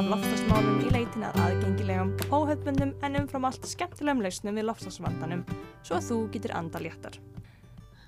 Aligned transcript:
af 0.00 0.06
loftasmálum 0.08 0.78
í 0.80 0.90
leitin 0.94 1.24
að 1.28 1.34
aðgengilegum 1.42 2.10
óhefbundum 2.32 2.92
en 3.04 3.16
umfram 3.20 3.44
allt 3.44 3.66
skemmtilegum 3.68 4.22
lausnum 4.24 4.56
við 4.56 4.64
loftasvandanum 4.70 5.42
svo 5.84 5.98
að 5.98 6.06
þú 6.06 6.16
getur 6.32 6.54
anda 6.56 6.80
léttar. 6.80 7.18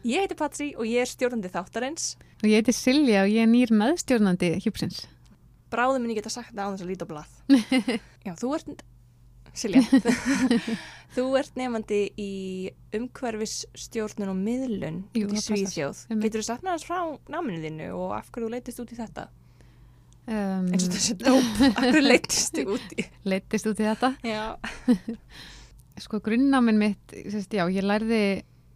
Ég 0.08 0.24
heiti 0.24 0.38
Patri 0.38 0.70
og 0.72 0.88
ég 0.88 1.04
er 1.04 1.10
stjórnandi 1.10 1.50
þáttarins. 1.52 2.06
Og 2.40 2.46
ég 2.48 2.62
heiti 2.62 2.72
Silja 2.72 3.26
og 3.26 3.32
ég 3.34 3.44
er 3.44 3.50
nýr 3.50 3.74
meðstjórnandi 3.76 4.54
hjúpsins. 4.64 5.02
Bráðum 5.74 6.06
minn 6.06 6.14
ég 6.14 6.22
geta 6.22 6.32
sagt 6.32 6.54
það 6.54 6.64
á 6.64 6.72
þess 6.72 6.86
að 6.86 6.94
líta 6.94 7.04
á 7.04 7.12
blað. 7.12 7.36
Já, 8.26 8.32
þú 8.40 8.54
ert, 8.56 8.82
Silja, 9.52 9.84
þú 11.18 11.26
ert 11.42 11.60
nefandi 11.60 12.00
í 12.16 12.32
umhverfisstjórnun 12.96 14.32
og 14.32 14.40
miðlun 14.40 15.04
Jú, 15.12 15.28
í. 15.28 15.68
Einmitt. 15.76 16.24
Getur 16.24 16.40
þú 16.40 16.48
sagt 16.48 16.64
með 16.64 16.78
þess 16.78 16.88
frá 16.88 17.04
náminu 17.36 17.60
þínu 17.68 17.92
og 18.00 18.16
af 18.16 18.32
hverju 18.32 18.48
þú 18.48 18.56
leytist 18.56 18.80
út 18.80 18.96
í 18.96 19.00
þetta? 19.02 19.28
Um, 20.22 20.68
eins 20.70 20.84
og 20.86 20.92
þessi 20.94 21.14
dóp, 21.18 21.62
akkur 21.72 21.96
leytist 22.04 22.54
þig 22.54 22.68
út 22.76 22.92
í 22.94 23.04
Leittist 23.26 23.66
út 23.66 23.80
í 23.82 23.86
þetta. 23.88 24.12
Sko 26.02 26.20
grunnnáminn 26.24 26.78
mitt, 26.80 27.14
sérst, 27.30 27.52
já, 27.52 27.64
ég 27.70 27.84
lærði 27.84 28.20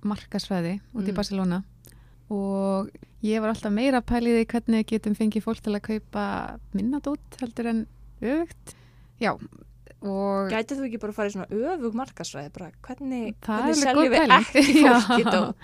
markasfæði 0.07 0.77
út 0.95 1.07
í 1.07 1.13
Mm. 1.13 1.17
Barcelona 1.17 1.61
og 2.31 2.91
ég 3.23 3.39
var 3.41 3.53
alltaf 3.55 3.71
meira 3.73 4.01
pæliði 4.03 4.43
hvernig 4.51 4.87
getum 4.91 5.15
fengið 5.15 5.45
fólk 5.47 5.61
til 5.63 5.75
að 5.79 5.85
kaupa 5.87 6.25
minna 6.75 6.99
dót 7.01 7.39
heldur 7.41 7.69
en 7.71 7.85
öfugt. 8.21 8.75
Já, 9.23 9.33
og 10.03 10.51
gætið 10.51 10.81
þú 10.83 10.87
ekki 10.89 11.01
bara 11.03 11.15
að 11.15 11.17
fara 11.21 11.31
í 11.31 11.35
svona 11.37 11.47
öfug 11.73 11.95
markasvæði 12.03 12.51
bara, 12.59 12.71
hvernig, 12.83 13.31
er 13.31 13.39
hvernig 13.47 13.79
seljum 13.81 14.11
við 14.13 14.19
pæling. 14.19 14.51
ekki 14.51 14.63
fólki 14.83 15.23
Já. 15.23 15.31
dót 15.31 15.55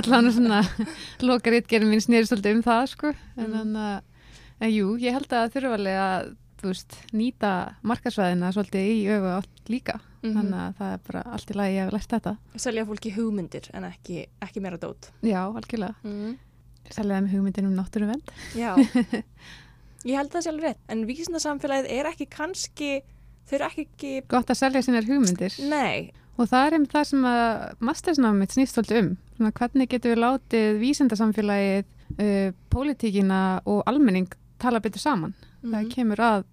allan 0.00 0.30
svona 0.38 0.62
lokaritgerinn 1.28 1.90
mín 1.92 2.02
snýri 2.06 2.30
svolítið 2.30 2.56
um 2.60 2.64
það 2.70 2.86
sko 2.94 3.12
en 3.12 3.18
Mm. 3.42 3.52
þannig 3.58 3.82
að, 3.82 4.00
en 4.00 4.11
jú, 4.70 4.94
ég 5.02 5.16
held 5.16 5.34
að 5.34 5.50
þurfa 5.56 5.76
alveg 5.78 5.98
að, 5.98 6.30
þú 6.62 6.70
veist, 6.70 6.96
nýta 7.16 7.52
markasvæðina 7.82 8.52
svolítið 8.54 8.90
í 8.92 9.02
öfu 9.16 9.36
átt 9.40 9.70
líka. 9.72 9.98
Mhm. 10.22 10.34
þannig 10.36 10.58
að 10.62 10.74
það 10.78 10.92
er 10.94 11.00
bara 11.06 11.22
allt 11.34 11.50
í 11.50 11.54
lagi 11.58 11.78
að 11.82 11.92
lært 11.96 12.12
þetta. 12.12 12.32
Selja 12.62 12.86
fólki 12.86 13.10
hugmyndir 13.16 13.64
en 13.74 13.86
ekki, 13.88 14.26
ekki 14.40 14.62
meira 14.62 14.78
dót. 14.78 15.10
Já, 15.26 15.40
algjörlega, 15.50 15.96
mm. 16.06 16.36
sællega 16.90 17.24
með 17.24 17.34
hugmyndin 17.34 17.66
um 17.66 17.74
náttúruvend 17.74 18.30
Já, 18.54 18.70
ég 20.08 20.16
held 20.18 20.30
það 20.30 20.48
alveg 20.52 20.68
rétt 20.68 20.94
en 20.94 21.02
vísindasamfélagið 21.08 21.90
er 21.96 22.10
ekki 22.12 22.28
kannski 22.30 22.92
þau 23.48 23.56
eru 23.58 23.68
ekki 23.68 23.86
ekki, 23.88 24.12
Gott 24.30 24.52
að 24.52 24.60
selja 24.60 24.82
sínar 24.84 25.08
hugmyndir. 25.08 25.56
Nei. 25.70 26.12
Og 26.40 26.48
það 26.48 26.66
er 26.66 26.76
einmitt 26.76 26.94
það 26.94 27.08
sem 27.10 27.26
að 27.28 27.82
mastersnámið 27.88 28.54
snýst 28.54 28.78
svolítið 28.78 29.00
um. 29.02 29.10
Svona, 29.36 29.52
hvernig 29.58 29.90
getum 29.90 30.14
við 30.14 30.22
látið 30.22 30.78
vísindasamfélagið 30.80 31.90
uh, 32.14 32.54
pólitíkina 32.72 33.42
og 33.68 33.82
almenning 33.90 34.30
tala 34.62 34.80
betur 34.84 35.02
saman 35.02 35.34
það 35.62 35.80
Mhm. 35.82 35.90
kemur 35.94 36.22
að 36.28 36.44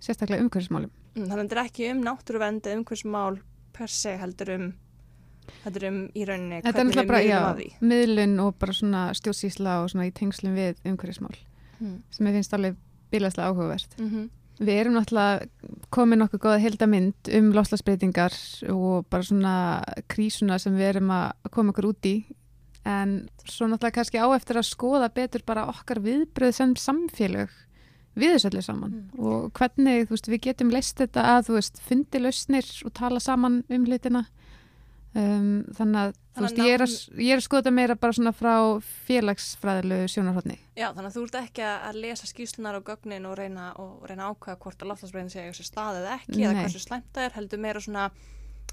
sérstaklega 0.00 0.44
umhverfismálum 0.44 0.90
Mm, 1.18 1.24
þannig 1.26 1.38
að 1.40 1.48
þetta 1.48 1.56
er 1.56 1.64
ekki 1.66 1.86
um 1.90 2.02
náttúruvernd 2.04 2.66
eða 2.68 2.78
umhverfismál 2.78 3.38
per 3.74 3.88
se 3.90 4.12
heldur 4.20 4.50
um 4.54 4.66
heldur 5.64 5.86
um 5.88 6.00
í 6.14 6.24
rauninni 6.28 6.60
Þetta 6.62 6.68
er 6.68 6.84
hvernig 6.84 7.08
við 7.08 7.08
miðlum 7.08 7.46
að 7.48 7.58
því 7.58 7.68
miðlun 7.90 8.40
og 8.44 8.58
bara 8.60 8.72
svona 8.76 9.04
stjórnsýsla 9.16 9.76
og 9.82 9.90
svona 9.90 10.06
í 10.06 10.12
tengslum 10.14 10.54
við 10.54 10.76
umhverfismál 10.84 11.34
mm. 11.80 11.96
sem 12.10 12.26
ég 12.28 12.36
finnst 12.38 12.54
alveg 12.54 12.76
bílaslega 13.10 13.48
áhugavert. 13.52 13.96
Mm 13.98 14.28
Við 14.58 14.74
erum 14.74 14.94
náttúrulega 14.98 15.46
komið 15.94 16.18
nokkuð 16.18 16.40
góða 16.42 16.60
heildamind 16.64 17.28
um 17.38 17.52
loslasbreytingar 17.54 18.34
og 18.74 19.06
bara 19.08 19.22
svona 19.22 19.52
krísuna 20.10 20.58
sem 20.58 20.74
við 20.74 20.88
erum 20.96 21.12
að 21.14 21.50
koma 21.54 21.70
okkur 21.70 21.86
út 21.92 22.08
í 22.10 22.14
en 22.88 23.14
svo 23.44 23.68
náttúrulega 23.68 23.98
kannski 24.00 24.20
á 24.22 24.26
eftir 24.36 24.58
að 24.60 24.68
skoða 24.70 25.10
betur 25.14 25.44
bara 25.46 25.66
okkar 25.70 26.00
viðbröð 26.04 26.54
sem 26.56 26.74
samfélög 26.80 27.52
við 28.18 28.32
þessu 28.34 28.48
öllu 28.50 28.62
saman 28.66 28.94
Mm. 28.96 29.20
og 29.22 29.52
hvernig 29.54 30.08
þú 30.08 30.14
veist, 30.16 30.28
við 30.32 30.40
getum 30.48 30.72
leist 30.74 30.98
þetta 30.98 31.22
að 31.36 31.44
þú 31.50 31.58
veist, 31.60 31.80
fundi 31.86 32.18
lausnir 32.24 32.66
og 32.88 32.92
tala 32.98 33.20
saman 33.22 33.60
um 33.70 33.84
hlutina 33.86 34.24
um, 35.14 35.64
þannig 35.76 36.00
að 36.00 36.16
þú 36.16 36.38
Þannig 36.38 36.48
veist, 36.48 36.58
að 36.58 36.66
ég 36.68 36.74
er 36.78 36.82
að, 36.84 36.94
ég 37.26 37.32
er 37.34 37.40
að 37.40 37.44
skoða 37.46 37.62
þetta 37.62 37.74
meira 37.78 37.94
bara 37.98 38.14
svona 38.18 38.32
frá 38.36 38.52
félagsfræðilegu 39.08 40.10
sjónarhóttni 40.12 40.56
Já, 40.78 40.88
þannig 40.94 41.08
að 41.08 41.16
þú 41.16 41.22
ert 41.28 41.38
ekki 41.42 41.64
að 41.68 41.98
lesa 42.04 42.28
skýslunar 42.30 42.78
og 42.78 42.84
gögnin 42.88 43.26
og 43.28 43.34
reyna, 43.38 43.68
og 43.82 44.04
reyna 44.08 44.28
að 44.28 44.36
ákveða 44.36 44.58
hvort 44.64 44.82
að 44.84 44.92
loftasbreyðin 44.92 45.32
sé 45.34 45.46
þessi 45.48 45.66
stað 45.66 46.00
eða 46.02 46.16
ekki 46.18 46.38
eða 46.44 46.52
Nei. 46.54 46.62
hversu 46.66 46.82
slæmt 46.84 47.08
það 47.16 47.26
er, 47.28 47.36
heldur 47.38 47.62
meira 47.64 47.82
svona 47.82 48.06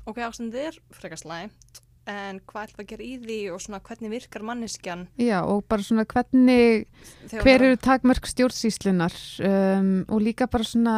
ok, 0.06 0.22
ástandið 0.28 0.68
er 0.70 0.80
frekar 0.94 1.22
slæmt 1.22 1.82
en 2.06 2.42
hvað 2.46 2.68
ætlum 2.68 2.84
að 2.84 2.90
gera 2.92 3.06
í 3.06 3.14
því 3.24 3.40
og 3.54 3.62
svona 3.64 3.82
hvernig 3.86 4.12
virkar 4.14 4.46
manneskjan 4.46 5.08
Já, 5.18 5.40
og 5.42 5.64
bara 5.70 5.86
svona 5.86 6.06
hvernig 6.06 6.86
þegar 7.32 7.48
hver 7.48 7.66
eru 7.70 7.80
takmörk 7.82 8.30
stjórnsýslunar 8.30 9.16
um, 9.50 9.90
og 10.10 10.22
líka 10.22 10.48
bara 10.52 10.68
svona 10.68 10.98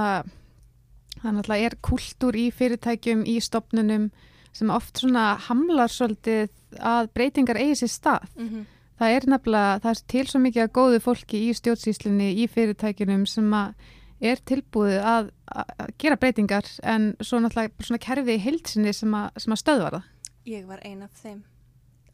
þannig 1.22 1.50
að 1.50 1.66
er 1.66 1.76
kultúr 1.82 2.38
í 2.38 2.48
fyrirtækjum, 2.54 3.26
í 3.26 3.38
stopnunum 3.44 4.10
sem 4.56 4.72
oft 4.74 5.02
svona 5.02 5.36
hamlar 5.48 5.92
svolítið 5.94 6.50
að 6.78 7.12
breytingar 7.14 7.60
eigi 7.62 7.84
sér 7.84 7.94
stað. 7.94 8.28
Mhm. 8.36 8.66
Það 8.98 9.14
er 9.14 9.26
nefnilega, 9.30 9.80
það 9.84 9.92
er 9.92 10.00
til 10.10 10.26
svo 10.26 10.40
mikið 10.42 10.64
að 10.64 10.74
góðu 10.74 11.00
fólki 11.06 11.42
í 11.46 11.54
stjórnsýslunni, 11.54 12.30
í 12.42 12.48
fyrirtækjunum 12.50 13.28
sem 13.30 13.52
að 13.54 13.76
er 14.20 14.40
tilbúið 14.42 14.98
að, 15.06 15.28
að 15.54 15.92
gera 16.02 16.18
breytingar 16.18 16.66
en 16.82 17.12
svo 17.22 17.38
náttúrulega 17.38 17.76
bara 17.78 17.86
svona 17.86 18.02
kerfið 18.02 18.34
í 18.34 18.42
heilsinni 18.42 18.94
sem 18.98 19.14
að, 19.14 19.28
sem 19.38 19.54
að 19.54 19.62
stöðva 19.62 19.92
það. 19.94 20.08
Ég 20.48 20.68
var 20.68 20.80
ein 20.88 21.04
af 21.04 21.16
þeim. 21.20 21.44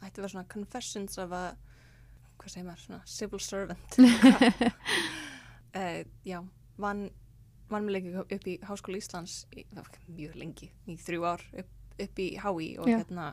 Ætti 0.01 0.17
að 0.17 0.23
vera 0.23 0.33
svona 0.33 0.49
confessions 0.51 1.19
of 1.21 1.33
a 1.35 1.43
hvað 2.41 2.49
segir 2.55 2.65
maður, 2.67 2.85
svona 2.87 3.03
civil 3.07 3.41
servant. 3.43 3.99
Uh, 5.73 6.01
Já, 6.31 6.39
vann 6.81 7.09
vann 7.73 7.85
mig 7.85 7.97
leikir 7.97 8.21
upp 8.23 8.47
í 8.47 8.57
Háskóla 8.67 8.99
Íslands 8.99 9.43
í, 9.55 9.65
mjög 10.13 10.37
lengi, 10.39 10.69
í 10.89 10.97
þrjú 10.99 11.25
ár 11.25 11.43
upp, 11.63 11.71
upp 12.05 12.21
í 12.21 12.29
HÍ 12.41 12.69
og 12.83 12.89
Já. 12.89 12.99
hérna 12.99 13.31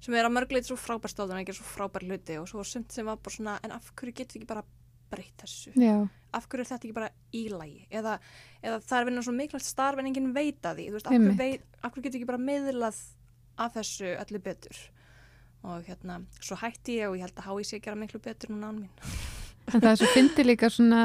sem 0.00 0.16
er 0.16 0.26
að 0.26 0.34
mörguleit 0.34 0.68
svo 0.68 0.78
frábær 0.80 1.12
stóðun 1.12 1.40
að 1.40 1.48
gera 1.50 1.58
svo 1.60 1.68
frábær 1.68 2.06
hluti 2.08 2.38
og 2.40 2.48
svo 2.48 2.64
sumt 2.64 2.92
sem 2.94 3.08
var 3.08 3.20
bara 3.20 3.36
svona 3.36 3.56
en 3.64 3.74
af 3.76 3.90
hverju 3.92 4.16
getum 4.16 4.38
við 4.38 4.42
ekki 4.42 4.50
bara 4.52 4.64
breytt 5.10 5.42
þessu? 5.42 5.74
Já, 5.76 5.96
af 6.36 6.46
hverju 6.48 6.64
er 6.64 6.70
þetta 6.70 6.88
ekki 6.88 6.96
bara 6.96 7.10
í 7.36 7.44
lagi? 7.52 7.86
Eða, 7.92 8.16
eða 8.62 8.80
það 8.86 8.98
er 8.98 9.08
vinna 9.10 9.24
svo 9.26 9.34
mikilvægt 9.36 9.68
starf 9.68 10.00
en 10.00 10.08
enginn 10.08 10.32
veit 10.36 10.64
að 10.64 10.80
því 10.80 10.86
Þú 10.88 10.96
veist, 10.96 11.10
af, 11.10 11.16
hverju 11.16 11.40
veit, 11.40 11.66
af 11.80 11.92
hverju 11.92 12.06
getur 12.06 12.20
ekki 12.20 12.30
bara 12.30 12.44
miðlað 12.46 13.02
af 13.60 13.74
þessu 13.76 14.14
öllu 14.22 14.40
betur. 14.42 14.76
Og 15.62 15.82
hérna, 15.84 16.22
svo 16.40 16.56
hætti 16.56 16.96
ég 17.02 17.10
og 17.10 17.18
ég 17.18 17.26
held 17.26 17.36
að 17.36 17.48
hái 17.50 17.64
sig 17.68 17.80
að 17.80 17.84
gera 17.84 18.00
miklu 18.00 18.20
betur 18.24 18.54
núna 18.54 18.70
án 18.72 18.78
mín. 18.80 19.12
En 19.74 19.80
það 19.84 19.90
er 19.92 19.98
svo 20.00 20.08
fyndi 20.14 20.46
líka 20.48 20.70
svona 20.72 21.02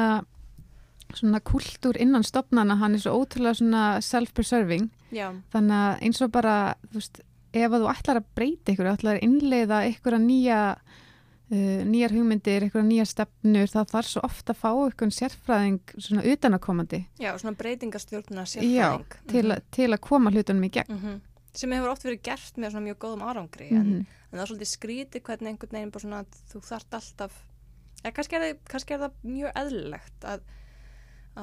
svona 1.14 1.38
kultúr 1.40 1.96
innan 2.02 2.24
stopnana 2.26 2.74
hann 2.80 2.96
er 2.96 3.02
svo 3.04 3.12
ótrúlega 3.20 3.54
svona 3.60 3.82
self-preserving. 4.02 4.88
Já, 5.14 5.28
þannig 5.52 5.76
að 5.84 6.00
eins 6.08 6.22
og 6.24 6.32
bara 6.34 6.54
þú 6.88 6.98
veist, 6.98 7.20
ef 7.56 7.70
að 7.76 7.84
þú 7.84 7.90
ætlar 7.92 8.18
að 8.20 8.30
breyta 8.36 8.72
ykkur 8.74 8.88
ætlar 8.90 9.20
að 9.20 9.26
innleiða 9.28 9.78
ykkur 9.92 10.16
að 10.18 10.24
nýja 10.26 10.58
uh, 10.74 11.84
nýjar 11.86 12.16
hugmyndir, 12.16 12.66
ykkur 12.66 12.82
að 12.82 12.88
nýja 12.90 13.06
stefnur 13.12 13.70
það 13.70 13.92
þarf 13.94 14.10
svo 14.10 14.24
ofta 14.26 14.52
að 14.56 14.60
fá 14.64 14.68
ykkur 14.90 15.14
sérfræðing 15.20 15.94
svona 15.94 16.26
utanakomandi 16.32 17.00
já 17.22 17.30
svona 17.38 17.54
breytingastjórnuna 17.60 18.44
Já, 18.44 18.50
sérfræðing. 18.56 19.16
til, 19.30 19.46
Mhm. 19.46 19.56
mm 19.56 19.70
til 19.70 19.88
að 19.94 20.00
koma 20.00 20.30
hlutunum 20.34 20.64
í 20.64 20.70
gegn. 20.74 20.92
Mhm. 20.96 21.20
Sem 21.60 21.74
hefur 21.76 21.92
oft 21.92 22.06
verið 22.06 22.22
gert 22.28 22.60
með 22.60 22.74
svona 22.74 22.86
mjög 22.88 22.98
góðum 23.04 23.26
árangri 23.26 23.70
mm 23.72 23.80
en, 23.80 24.06
en 24.26 24.38
það 24.38 24.42
er 24.42 24.50
svolítið 24.50 24.72
skrítið 24.72 25.24
hvernig 25.26 25.52
einhvern 25.52 25.76
veginn 25.78 25.94
bara 25.94 26.04
svona 26.04 26.22
að 26.24 26.38
þú 26.50 26.62
þart 26.66 26.98
alltaf 26.98 27.40
ja, 28.02 28.12
kannski, 28.12 28.36
er 28.36 28.44
það, 28.44 28.60
kannski 28.72 28.96
er 28.96 29.02
það 29.04 29.18
mjög 29.22 29.60
eðlilegt 29.62 30.26
að, 30.32 30.44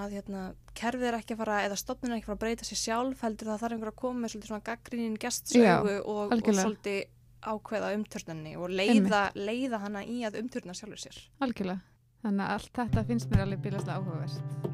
að 0.04 0.18
hérna, 0.18 0.44
kerfið 0.78 1.10
er 1.10 1.18
ekki 1.20 1.36
að 1.36 1.42
fara 1.44 1.62
eða 1.68 1.80
stofnun 1.80 2.12
er 2.12 2.20
ekki 2.20 2.28
að 2.28 2.32
fara 2.34 2.40
að 2.40 2.44
breyta 2.46 2.70
sér 2.70 2.82
sjálf 2.84 3.26
heldur 3.26 3.52
það 3.54 3.64
þarf 3.64 3.78
einhver 3.78 3.94
að 3.94 4.00
koma 4.04 4.24
með 4.24 4.34
svolítið 4.34 4.52
svona 4.52 4.68
gaggrínin 4.70 5.18
gestsögu 5.24 5.98
og, 6.04 6.36
og 6.36 6.52
svolítið 6.60 7.02
ákveða 7.44 7.96
umtörnunni 7.98 8.54
og 8.60 8.72
leiða, 8.72 9.26
leiða 9.36 9.82
hana 9.84 10.06
í 10.08 10.22
að 10.28 10.40
umtörna 10.44 10.76
sjálfur 10.78 11.02
sér. 11.08 11.18
Algjörlega. 11.44 11.84
Þannig 12.24 12.46
að 12.46 12.54
allt 12.56 12.78
þetta 12.80 13.10
finnst 13.10 13.34
mér 13.34 13.44
alveg 13.48 13.66
bílaslega 13.66 14.00
áhugavert 14.00 14.73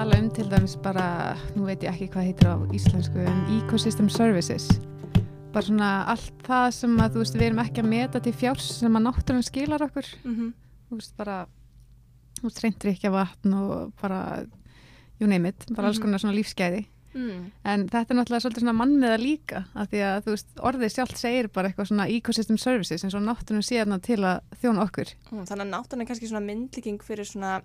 tala 0.00 0.16
um 0.16 0.30
til 0.32 0.46
dæmis 0.48 0.78
bara, 0.80 1.34
nú 1.52 1.66
veit 1.68 1.82
ég 1.84 1.90
ekki 1.92 2.06
hvað 2.08 2.24
heitir 2.30 2.48
á 2.48 2.56
íslensku, 2.72 3.20
en 3.20 3.40
Ecosystem 3.58 4.06
Services. 4.08 4.70
Bara 5.52 5.66
svona 5.66 5.88
allt 6.08 6.38
það 6.46 6.68
sem 6.72 6.94
að, 7.04 7.10
þú 7.12 7.20
veist, 7.20 7.36
við 7.36 7.44
erum 7.50 7.60
ekki 7.60 7.82
að 7.82 7.88
meta 7.90 8.22
til 8.24 8.32
fjárs 8.32 8.68
sem 8.78 8.96
að 8.96 9.04
náttúrun 9.04 9.44
skilar 9.44 9.84
okkur. 9.84 10.08
mm 10.24 10.36
-hmm. 10.36 10.52
Þú 10.88 10.96
veist, 10.96 11.16
bara, 11.18 11.46
þú 12.40 12.42
veist, 12.48 12.62
reyndri 12.64 12.90
ekki 12.94 13.08
að 13.10 13.18
vatn 13.18 13.52
og 13.52 13.92
bara, 14.00 14.46
you 15.20 15.28
name 15.28 15.48
it, 15.48 15.66
bara 15.70 15.88
alls 15.88 15.98
Mhm. 15.98 16.02
konar 16.04 16.18
svona 16.18 16.34
lífsgæði. 16.38 16.86
mm. 17.14 17.50
En 17.64 17.88
þetta 17.88 18.10
er 18.10 18.16
náttúrulega 18.16 18.40
svolítið 18.40 18.60
svona 18.62 18.84
mannmiða 18.84 19.18
líka, 19.20 19.64
af 19.74 19.90
því 19.90 19.98
að, 20.00 20.22
þú 20.24 20.30
veist, 20.30 20.46
orðið 20.56 20.94
sjálft 20.94 21.16
segir 21.18 21.48
bara 21.52 21.68
eitthvað 21.68 21.86
svona 21.88 22.08
Ecosystem 22.08 22.56
Services, 22.56 23.04
eins 23.04 23.14
og 23.14 23.22
náttúrun 23.22 23.62
sé 23.62 23.76
þarna 23.84 24.00
til 24.00 24.16
að 24.24 24.40
þjóna 24.62 24.82
okkur. 24.88 25.14
Mm, 25.32 25.44
Þannig 25.44 25.66
að 25.66 25.70
náttúrulega 25.70 26.00
er 26.00 26.06
kannski 26.06 26.28
svona 26.28 26.46
myndlíking 26.46 27.02
fyrir 27.02 27.26
svona 27.26 27.60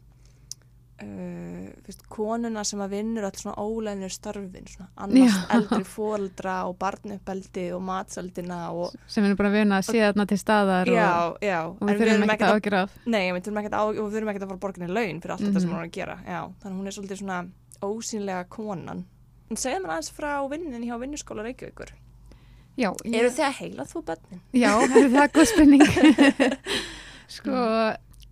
uh, 1.03 1.67
fyrst, 1.85 2.03
konuna 2.11 2.63
sem 2.67 2.79
að 2.83 2.93
vinnur 2.95 3.25
alls 3.27 3.41
svona 3.43 3.55
óleginir 3.61 4.13
störfin 4.13 4.67
svona 4.69 4.87
annars 5.05 5.33
Já. 5.35 5.41
eldri 5.57 5.83
fóldra 5.89 6.55
og 6.69 6.77
barnuppeldi 6.79 7.65
og 7.75 7.81
matseldina 7.87 8.59
og 8.71 8.93
sem 9.07 9.25
erum 9.27 9.37
bara 9.39 9.51
að 9.51 9.57
vinna 9.59 9.81
þarna 9.81 10.27
til 10.29 10.37
staðar 10.39 10.87
já, 10.91 11.09
og, 11.27 11.37
já, 11.43 11.59
og 11.67 11.83
við 11.89 12.01
þurfum 12.03 12.29
ekkert 12.29 12.47
að 12.47 12.55
ágjöra 12.61 12.81
af 12.87 12.95
Nei, 13.05 13.25
við 13.31 13.43
þurfum 13.49 13.59
ekkert 13.63 13.75
að 13.75 14.47
fara 14.47 14.55
að 14.55 14.63
borga 14.63 14.81
henni 14.81 14.93
laun 14.95 15.21
fyrir 15.21 15.35
allt 15.35 15.45
þetta 15.47 15.59
sem 15.59 15.69
Mhm. 15.69 15.75
hún 15.75 15.83
er 15.83 15.89
að 15.89 15.91
gera. 15.99 16.17
Já, 16.25 16.41
þannig 16.63 16.75
að 16.75 16.79
hún 16.79 16.87
er 16.87 16.95
svolítið 16.95 17.19
svona 17.21 17.39
ósýnlega 17.81 18.47
konan. 18.49 19.05
En 19.51 19.57
segja 19.57 19.79
mér 19.79 19.91
aðeins 19.93 20.11
frá 20.11 20.31
vinninni 20.49 20.87
hjá 20.89 20.97
vinnuskóla 20.99 21.43
Reykjavíkur. 21.45 21.91
Já, 22.77 22.89
Eru 23.05 23.29
þið 23.29 23.45
að 23.45 23.57
heila 23.59 23.83
þú 23.85 24.01
bönnin? 24.03 24.39
Já, 24.51 24.71
það 24.87 25.21
er 25.23 25.29
góð 25.35 25.45
spurning. 25.51 25.83
sko, 27.35 27.51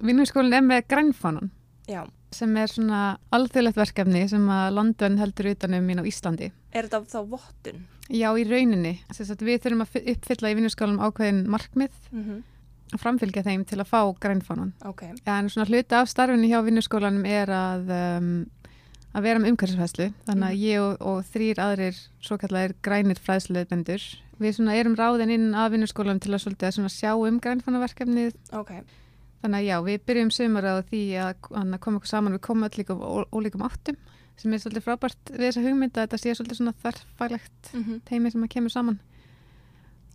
vinnuskólinn 0.04 0.58
er 0.58 0.66
með 0.66 0.88
grænfánan 0.92 1.52
Já. 1.88 2.04
Sem 2.34 2.56
er 2.58 2.68
svona 2.72 3.02
alþjóðlegt 3.32 3.78
verkefni 3.80 4.24
sem 4.30 4.48
að 4.50 4.74
landvenn 4.78 5.18
heldur 5.22 5.52
utanum 5.54 5.86
mín 5.88 6.02
á 6.02 6.08
Íslandi. 6.08 6.52
Er 6.74 6.88
þetta 6.88 7.04
þá 7.10 7.30
vottun? 7.30 7.84
Já, 8.10 8.30
í 8.36 8.44
rauninni. 8.50 8.98
Við 9.14 9.62
þurfum 9.64 9.86
að 9.86 10.10
uppfylla 10.16 10.52
í 10.52 10.58
vinnuskólum 10.60 11.00
ákveðin 11.00 11.46
markmið 11.48 11.94
Mm 12.12 12.42
að 12.94 13.02
framfylgja 13.02 13.42
þeim 13.42 13.64
til 13.66 13.80
að 13.82 13.88
fá 13.90 14.02
grænfánan. 14.22 14.74
Ok. 14.86 15.00
En 15.26 15.48
svona 15.50 15.66
hluti 15.66 15.96
af 15.98 16.10
starfinu 16.12 16.46
hjá 16.46 16.60
vinnuskólanum 16.62 17.24
er 17.26 17.50
að, 17.50 17.88
um, 17.90 18.28
að 19.18 19.26
vera 19.26 19.40
með 19.42 19.50
umhverfisfæslu. 19.54 20.14
Þannig 20.28 20.46
að 20.46 20.54
Mhm. 20.54 20.62
ég 20.62 20.80
og, 20.84 21.02
og 21.02 21.24
þrýr 21.26 21.58
aðrir 21.58 21.98
svo 22.22 22.38
kallar 22.38 22.76
grænir 22.86 23.18
fræðsluðbendur. 23.18 24.02
Við 24.40 24.54
svona 24.60 24.76
erum 24.78 24.96
ráðin 24.96 25.32
inn 25.34 25.54
að 25.58 25.72
vinnuskólanum 25.74 26.22
til 26.22 26.34
að, 26.34 26.44
svolítið 26.46 26.70
að 26.70 26.94
sjá 26.94 27.12
um 27.18 27.40
grænfánaverkefnið 27.40 28.34
Ok. 28.54 28.72
Þannig 29.44 29.60
að 29.60 29.68
já, 29.68 29.78
við 29.84 30.04
byrjum 30.08 30.30
sumar 30.32 30.66
á 30.72 30.76
því 30.88 31.02
að, 31.20 31.34
koma 31.84 32.00
okkur 32.00 32.08
saman, 32.14 32.36
við 32.38 32.42
komum 32.48 32.64
öll 32.70 32.78
líka 32.80 32.96
ó- 32.96 33.28
ólíkum 33.36 33.66
áttum 33.68 33.98
sem 34.40 34.54
er 34.56 34.62
svolítið 34.64 34.86
frábært 34.88 35.30
við 35.34 35.44
þessa 35.50 35.64
hugmynd 35.66 35.98
að 35.98 36.06
þetta 36.08 36.20
sé 36.24 36.32
svolítið 36.38 36.58
svona 36.62 36.74
þarfælegt 36.84 37.74
Mm 37.74 38.00
teimi 38.08 38.32
sem 38.32 38.44
að 38.48 38.50
kemur 38.56 38.72
saman. 38.74 39.00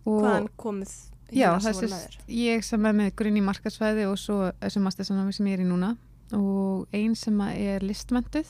Og 0.09 0.21
Hvaðan 0.23 0.49
komið 0.57 0.93
hérna 1.29 1.59
sést 1.61 1.83
þér? 1.93 2.17
ég 2.39 2.63
sem 2.65 2.85
er 2.89 2.93
með 2.97 3.11
grunn 3.15 3.37
í 3.37 3.43
markasvæði 3.45 4.07
og 4.09 4.17
svo 4.17 4.39
þessu 4.63 4.81
mastersannámi 4.81 5.33
sem 5.37 5.45
ég 5.47 5.59
er 5.59 5.63
í 5.63 5.69
núna 5.69 5.91
og 6.33 6.87
ein 6.93 7.15
sem 7.15 7.39
er 7.41 7.79
listmönduð 7.85 8.49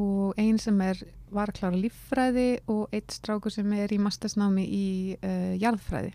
og 0.00 0.34
ein 0.40 0.58
sem 0.58 0.80
er 0.80 0.96
var 1.30 1.52
að 1.52 1.60
klára 1.60 1.76
líffræði 1.78 2.48
og 2.66 2.88
eitt 2.92 3.12
strákur 3.14 3.52
sem 3.54 3.70
er 3.76 3.92
í 3.94 3.98
mastersnámi 4.02 4.64
í 4.66 4.86
uh, 5.22 5.54
jarðfræði. 5.60 6.10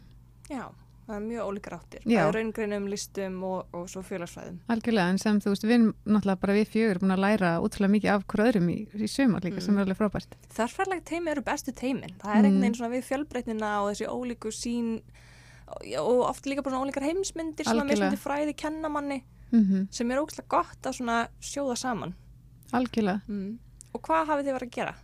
Já, 0.51 0.65
það 1.07 1.15
er 1.15 1.23
mjög 1.25 1.47
ólíkar 1.49 1.73
áttir. 1.77 2.01
Er 2.09 2.31
raungreinum, 2.33 2.87
listum 2.89 3.35
og, 3.43 3.67
og 3.73 3.85
svo 3.91 4.01
félagsfræðum. 4.05 4.57
Algjörlega, 4.73 5.09
en 5.13 5.17
sem 5.21 5.39
þú 5.43 5.51
veist, 5.53 5.63
við 5.67 5.75
erum 5.77 5.91
náttúrulega 6.05 6.39
bara 6.41 6.53
við 6.57 6.71
fjögur 6.73 6.99
búin 7.03 7.13
að 7.15 7.21
læra 7.25 7.51
útrúlega 7.61 7.93
mikið 7.95 8.13
af 8.15 8.25
hver 8.31 8.43
öðrum 8.47 8.69
í, 8.73 8.77
í 8.95 9.07
sumar 9.11 9.41
líka 9.45 9.59
Mm. 9.59 9.65
sem 9.67 9.77
er 9.77 9.85
alveg 9.85 9.97
frábært. 10.01 10.33
Þarfærlegt 10.55 11.05
teimi 11.05 11.31
eru 11.31 11.41
bestu 11.45 11.71
teimin. 11.71 12.15
Það 12.19 12.31
er 12.31 12.35
einhvern 12.41 12.55
Mm. 12.57 12.61
veginn 12.61 12.75
svona 12.79 12.95
við 12.95 13.05
fjölbreytnina 13.09 13.69
og 13.83 13.91
þessi 13.93 14.07
ólíku 14.09 14.51
sín 14.51 15.01
og, 15.99 16.19
oft 16.29 16.45
líka 16.45 16.61
bara 16.63 16.75
svona 16.75 16.85
ólíkar 16.85 17.03
heimsmyndir 17.07 17.65
að 17.65 17.71
Algjörlega. 17.73 18.11
mismundi 18.11 18.21
fræði 18.21 18.55
kenna 18.55 18.89
manni 18.89 19.23
Mm 19.51 19.87
sem 19.91 20.11
er 20.11 20.17
ógæslega 20.17 20.47
gott 20.49 20.81
að 20.83 20.95
svona 20.99 21.27
sjóða 21.39 21.77
saman. 21.77 22.13
Algjörlega. 22.73 23.21
Mm. 23.29 23.57
Og 23.93 24.01
hvað 24.01 24.25
hafið 24.27 24.45
þið 24.49 24.55
verið 24.57 24.67
að 24.67 24.75
gera? 24.75 24.95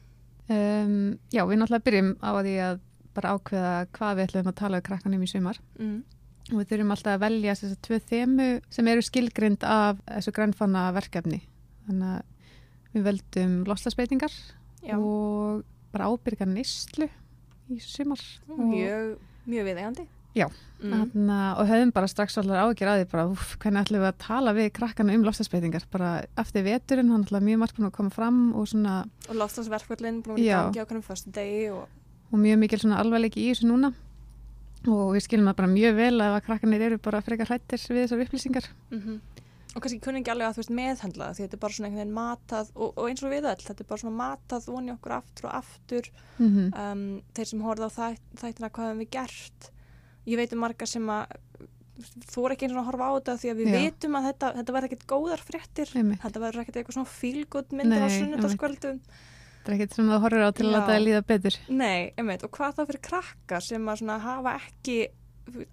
Um, 0.52 1.20
já, 1.32 1.46
við 1.48 1.60
náttúrulega 1.62 1.86
byrjum 1.86 2.10
á 2.20 2.30
því 2.42 2.56
að 2.66 2.80
bara 3.16 3.36
ákveða 3.36 3.74
hvað 3.98 4.16
við 4.18 4.26
ætlum 4.28 4.50
að 4.52 4.60
tala 4.62 4.78
um 4.82 4.86
krakkanum 4.88 5.24
í 5.26 5.30
sumar 5.32 5.60
Mm. 5.80 6.04
og 6.52 6.58
við 6.60 6.68
þurfum 6.72 6.92
alltaf 6.96 7.14
að 7.16 7.24
velja 7.26 7.56
þess 7.56 7.76
að 7.76 7.82
tvö 7.88 8.00
þemu 8.12 8.48
sem 8.70 8.88
eru 8.88 9.02
skilgrind 9.02 9.64
af 9.64 9.98
þessu 10.08 10.32
grænfanna 10.36 10.86
verkefni. 10.96 11.42
Þannig 11.88 12.16
að 12.16 12.24
við 12.96 13.04
veldum 13.08 13.54
loslasbeitingar 13.70 14.32
og 15.00 15.64
bara 15.92 16.08
ábyrga 16.12 16.46
neyslu 16.48 17.08
í 17.72 17.80
sumar. 17.80 18.20
mjög, 18.48 19.18
mjög 19.48 19.66
viðegandi. 19.70 20.08
Já. 20.34 20.48
Mm. 20.82 20.92
Þarna, 20.92 21.38
og 21.60 21.68
höfum 21.68 21.92
bara 21.94 22.08
strax 22.08 22.38
alveg 22.40 22.56
ágjör 22.56 22.88
að 22.88 23.00
því 23.02 23.08
bara, 23.12 23.26
úf, 23.28 23.58
hvernig 23.60 23.82
ætlum 23.84 24.00
við 24.02 24.08
að 24.08 24.20
tala 24.24 24.54
við 24.56 24.70
krakkana 24.78 25.14
um 25.14 25.24
lofstafsbreytingar 25.28 25.84
bara 25.92 26.12
eftir 26.40 26.64
veturinn, 26.64 27.12
hann 27.12 27.26
ætla 27.26 27.42
mjög 27.44 27.60
margt 27.60 27.76
búin 27.76 27.90
að 27.90 27.96
koma 27.98 28.10
fram 28.16 28.40
og, 28.56 28.68
svona, 28.72 28.94
Og 29.28 29.36
lofstafsverkvöldin 29.36 30.22
búin 30.24 30.40
að 30.40 30.48
gangi 30.72 30.80
á 30.80 30.88
kannum 30.88 31.04
fyrstu 31.04 31.32
degi 31.36 31.70
og 31.76 31.88
og 32.32 32.40
mjög 32.40 32.58
mikil 32.64 32.80
svona 32.80 33.02
alvarleiki 33.04 33.44
í 33.44 33.52
þessu 33.52 33.70
núna. 33.70 33.94
Og 34.90 35.12
við 35.14 35.28
skilum 35.28 35.46
það 35.52 35.60
bara 35.60 35.74
mjög 35.76 35.98
vel 36.00 36.16
að 36.26 36.40
krakkanir 36.48 36.82
eru 36.88 36.98
bara 36.98 37.22
frekar 37.22 37.52
hrættir 37.52 37.84
við 37.92 38.06
þessar 38.06 38.24
upplýsingar. 38.26 38.70
Mm 38.90 39.20
og 39.72 39.80
kannski 39.84 40.02
kunni 40.04 40.20
ekki 40.20 40.32
alveg 40.34 40.50
að 40.50 40.56
þú 40.56 40.62
veist 40.62 40.74
meðhendla 40.76 41.28
það 41.28 41.38
því 41.38 41.44
þetta 41.46 41.56
er 41.56 41.62
bara 41.64 41.76
svona 41.76 41.88
einhvern 41.88 42.02
veginn 42.02 42.18
matað 42.18 42.72
og, 42.76 42.90
og 42.92 43.06
eins 43.08 43.22
og 43.24 43.32
við 43.32 43.46
öll, 43.52 43.62
þetta 43.64 43.84
er 43.84 43.90
bara 43.92 44.02
svona 44.02 44.18
matað 44.20 44.66
voni 44.68 44.92
okkur 44.92 45.14
aftur 45.16 45.48
og 45.48 45.54
aftur. 45.62 46.10
Mm 46.38 46.50
-hmm. 46.50 46.68
um, 46.82 47.22
þeir 47.38 47.48
sem 47.52 47.62
horfða 47.62 47.88
á 47.88 47.92
þætt, 47.98 48.26
þættina 48.42 48.70
hvað 48.70 48.90
hefum 48.90 49.04
við 49.04 49.12
gert? 49.16 49.72
Ég 50.28 50.38
veit 50.38 50.54
um 50.54 50.60
marga 50.60 50.86
sem 50.86 51.08
að 51.10 51.26
þú 52.34 52.46
er 52.46 52.52
ekki 52.56 52.68
eins 52.68 52.76
og 52.76 52.82
að 52.82 52.90
horfa 52.90 53.08
á 53.08 53.14
þetta 53.16 53.38
því 53.42 53.50
að 53.52 53.60
við 53.62 53.68
Já. 53.72 53.80
vitum 53.80 54.16
að 54.16 54.28
þetta, 54.28 54.48
þetta 54.58 54.74
verður 54.76 54.90
ekkert 54.90 55.08
góðar 55.08 55.42
fréttir. 55.48 55.90
Einmitt. 55.96 56.22
þetta 56.22 56.40
verður 56.40 56.62
ekkert 56.62 56.78
eitthvað 56.82 56.98
svona 56.98 57.16
fílgótt 57.16 57.72
myndir 57.72 58.02
á 58.04 58.08
Nei, 58.12 58.18
það 59.64 59.72
er 59.72 59.76
ekkert 59.78 59.94
sem 59.96 60.08
það 60.10 60.22
horfir 60.26 60.46
á 60.46 60.52
til 60.52 60.66
að 60.66 60.72
Já. 60.72 60.76
láta 60.78 60.92
það 60.96 61.04
líða 61.08 61.24
betur 61.32 61.58
Nei, 61.70 62.14
einmitt, 62.18 62.44
og 62.44 62.52
hvað 62.52 62.76
þá 62.78 62.86
fyrir 62.90 63.02
krakka 63.02 63.60
sem 63.62 63.86
að 63.88 64.20
hafa 64.20 64.56
ekki 64.62 65.00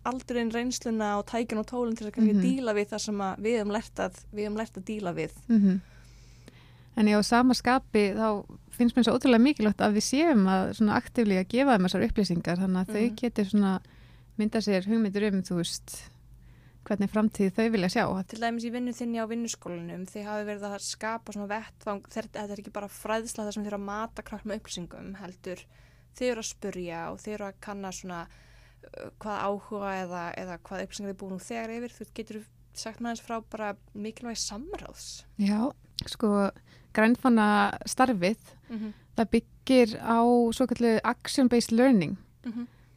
aldurinn 0.08 0.50
reynsluna 0.50 1.18
og 1.18 1.26
tækjun 1.30 1.60
og 1.62 1.66
tólun 1.70 1.96
til 1.96 2.08
að 2.08 2.14
kannski 2.16 2.34
Mhm. 2.34 2.42
díla 2.42 2.74
við 2.74 2.88
það 2.92 2.98
sem 3.04 3.18
að 3.20 3.36
við 3.44 3.58
hefum 3.58 3.72
lært 3.72 3.98
að, 3.98 4.14
lært 4.56 4.76
að 4.76 4.84
díla 4.84 5.12
við. 5.14 5.32
mm 5.48 5.80
en 6.98 7.06
já, 7.06 7.14
á 7.14 7.22
sama 7.22 7.54
skapi 7.54 8.10
þá 8.18 8.44
finnst 8.74 8.96
mér 8.96 9.04
svo 9.06 9.14
ótrúlega 9.14 9.38
mikilvægt 9.38 9.78
að 9.78 9.92
við 9.94 10.02
séum 10.02 10.46
að 10.50 10.72
svona 10.74 10.96
aktífli 10.98 11.36
að 11.38 11.46
gefa 11.48 11.76
þeim 11.78 11.86
þessar 11.86 12.06
upplýsingar 12.08 12.58
þannig 12.58 12.80
að 12.80 12.88
þau 12.94 13.04
Mhm. 13.06 13.14
getur 13.20 13.44
svona 13.44 13.80
mynda 14.38 14.58
sér 14.58 14.82
hugmyndur 14.86 15.28
um, 15.32 15.42
þú 15.42 15.54
veist 15.60 16.10
hvernig 16.88 17.10
framtíð 17.12 17.54
þau 17.56 17.68
vilja 17.74 17.90
sjá. 17.92 18.04
Til 18.30 18.40
dæmis 18.42 18.66
í 18.66 18.72
vinnu 18.74 18.94
þinni 18.96 19.22
á 19.22 19.30
vinnuskólanum, 19.30 20.04
þið 20.08 20.28
hafi 20.28 20.46
verið 20.48 20.66
að 20.68 20.76
skapa 20.86 21.34
svona 21.34 21.50
vettvang, 21.52 22.02
þetta 22.14 22.44
er 22.44 22.62
ekki 22.62 22.74
bara 22.74 22.90
fræðsla 22.92 23.46
þar 23.46 23.56
sem 23.56 23.64
þið 23.64 23.72
eru 23.72 23.80
að 23.80 23.88
mata 23.88 24.24
krakk 24.26 24.46
með 24.48 24.60
upplýsingum, 24.62 25.10
heldur. 25.22 25.64
Þið 26.18 26.30
eru 26.32 26.44
að 26.44 26.50
spurja 26.50 27.02
og 27.12 27.20
þið 27.22 27.34
eru 27.36 27.48
að 27.48 27.58
kanna 27.68 27.92
svona 27.94 28.20
uh, 28.26 29.10
hvað 29.22 29.42
áhuga 29.48 29.92
eða, 30.04 30.22
eða 30.44 30.60
hvað 30.68 30.86
upplýsingar 30.86 31.12
þið 31.12 31.20
búin 31.22 31.34
nú 31.36 31.42
þegar 31.44 31.74
yfir, 31.76 31.96
þú 31.98 32.08
getur 32.18 32.40
sagt 32.78 33.02
þess 33.02 33.26
frá 33.26 33.36
bara 33.50 33.74
mikilvægi 33.94 34.42
samráðs. 34.44 35.08
Já, 35.42 35.70
sko 36.06 36.50
grænfanna 36.96 37.78
starfið 37.86 38.54
Mm 38.68 38.78
-hmm. 38.78 38.92
það 39.16 39.30
byggir 39.30 39.88
á 39.96 40.20
svo 40.52 40.66
kallu 40.66 41.00
action-based 41.04 41.72
learning 41.72 42.16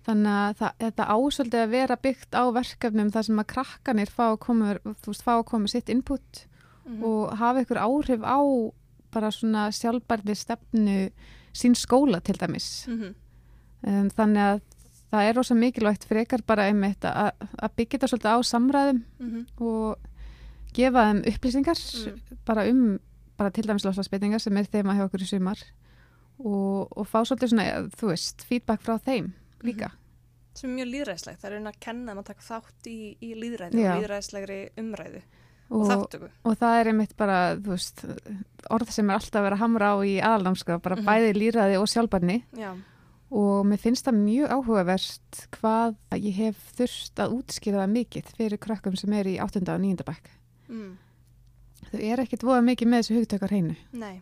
þannig 0.08 0.34
að 0.34 0.55
það, 0.62 0.72
þetta 0.79 1.05
ásöldi 1.15 1.58
að 1.62 1.70
vera 1.75 1.96
byggt 2.01 2.34
á 2.34 2.43
verkefnum 2.55 3.12
þar 3.13 3.24
sem 3.27 3.39
að 3.43 3.48
krakkanir 3.53 4.10
fá 4.10 4.24
að 4.31 4.39
koma, 4.39 4.75
veist, 5.05 5.22
fá 5.24 5.34
að 5.38 5.46
koma 5.46 5.67
sitt 5.67 5.89
input 5.89 6.46
Mhm. 6.86 7.03
og 7.05 7.38
hafa 7.38 7.62
ykkur 7.62 7.77
áhrif 7.77 8.22
á 8.25 8.39
bara 9.13 9.29
svona 9.31 9.67
sjálfbærni 9.72 10.34
stefnu 10.36 11.12
sín 11.53 11.75
skóla 11.77 12.22
til 12.24 12.36
dæmis 12.39 12.88
Mhm. 12.88 13.13
um, 13.88 14.10
þannig 14.10 14.41
að 14.41 14.62
það 15.12 15.29
er 15.29 15.34
rosa 15.36 15.53
mikilvægt 15.55 16.05
frekar 16.08 16.41
bara 16.48 16.63
einmitt 16.72 17.01
að, 17.05 17.31
að 17.62 17.70
byggja 17.77 18.00
þetta 18.00 18.08
svolítið 18.08 18.34
á 18.34 18.38
samræðum 18.41 19.03
Mhm. 19.20 19.46
og 19.62 19.98
gefa 20.74 21.03
þeim 21.13 21.22
upplýsingar 21.27 21.77
Mm. 21.77 22.20
bara 22.46 22.65
um 22.70 23.00
bara 23.38 23.50
til 23.51 23.63
dæmis 23.63 23.84
loslasbeitingar 23.86 24.39
sem 24.41 24.58
er 24.58 24.63
þema 24.65 24.93
hjá 24.96 25.05
okkur 25.10 25.22
í 25.22 25.27
sumar 25.27 25.58
og, 26.43 26.88
og 26.98 27.08
fá 27.08 27.22
svolítið 27.25 27.50
svona, 27.50 27.89
þú 27.96 28.08
veist, 28.12 28.41
feedback 28.43 28.81
frá 28.81 28.98
þeim 29.00 29.34
líka. 29.68 29.91
sem 30.53 30.70
er 30.70 30.75
mjög 30.82 30.89
líðræðislegt, 30.91 31.39
það 31.41 31.51
er 31.51 31.58
einn 31.58 31.68
að 31.72 31.80
kenna 31.80 32.13
að 32.18 32.25
taka 32.27 32.41
þátt 32.48 32.88
í, 32.91 32.98
í 33.24 33.30
líðræði 33.39 33.80
Já. 33.86 33.91
og 33.96 34.01
líðræðislegri 34.01 34.60
umræðu 34.82 35.22
og, 35.72 35.80
Og, 35.80 35.86
þáttöku 35.88 36.30
og 36.44 36.58
það 36.60 36.80
er 36.82 36.89
einmitt 36.91 37.15
bara, 37.18 37.38
þú 37.56 37.72
veist, 37.72 38.01
orð 38.70 38.89
sem 38.91 39.10
er 39.10 39.15
alltaf 39.15 39.39
að 39.39 39.46
vera 39.48 39.56
að 39.56 39.62
hamra 39.63 39.91
á 39.96 39.98
í 40.03 40.15
aðalnámska, 40.20 40.82
bara 40.84 40.96
Mhm. 41.00 41.06
bæði 41.08 41.32
líðræði 41.39 41.77
og 41.80 41.88
sjálfbarni 41.88 42.44
Já, 42.60 42.74
og 43.32 43.65
mér 43.65 43.80
finnst 43.80 44.03
það 44.03 44.20
mjög 44.25 44.50
áhugavert 44.51 45.48
hvað 45.56 45.96
ég 46.20 46.34
hef 46.36 46.58
þurft 46.75 47.15
að 47.24 47.38
útskýra 47.39 47.86
það 47.86 47.96
mikið 47.96 48.34
fyrir 48.36 48.58
krökkum 48.60 48.98
sem 49.00 49.13
er 49.13 49.25
í 49.32 49.38
8. 49.39 49.63
og 49.72 49.80
9. 49.80 50.03
bekk. 50.03 50.30
mm. 50.68 50.98
Þau 51.91 52.00
er 52.12 52.20
ekkit 52.25 52.44
voða 52.44 52.62
mikið 52.63 52.88
með 52.91 53.00
þessu 53.01 53.15
hugtökar 53.22 53.50
hreinu. 53.56 53.75
nei 53.94 54.22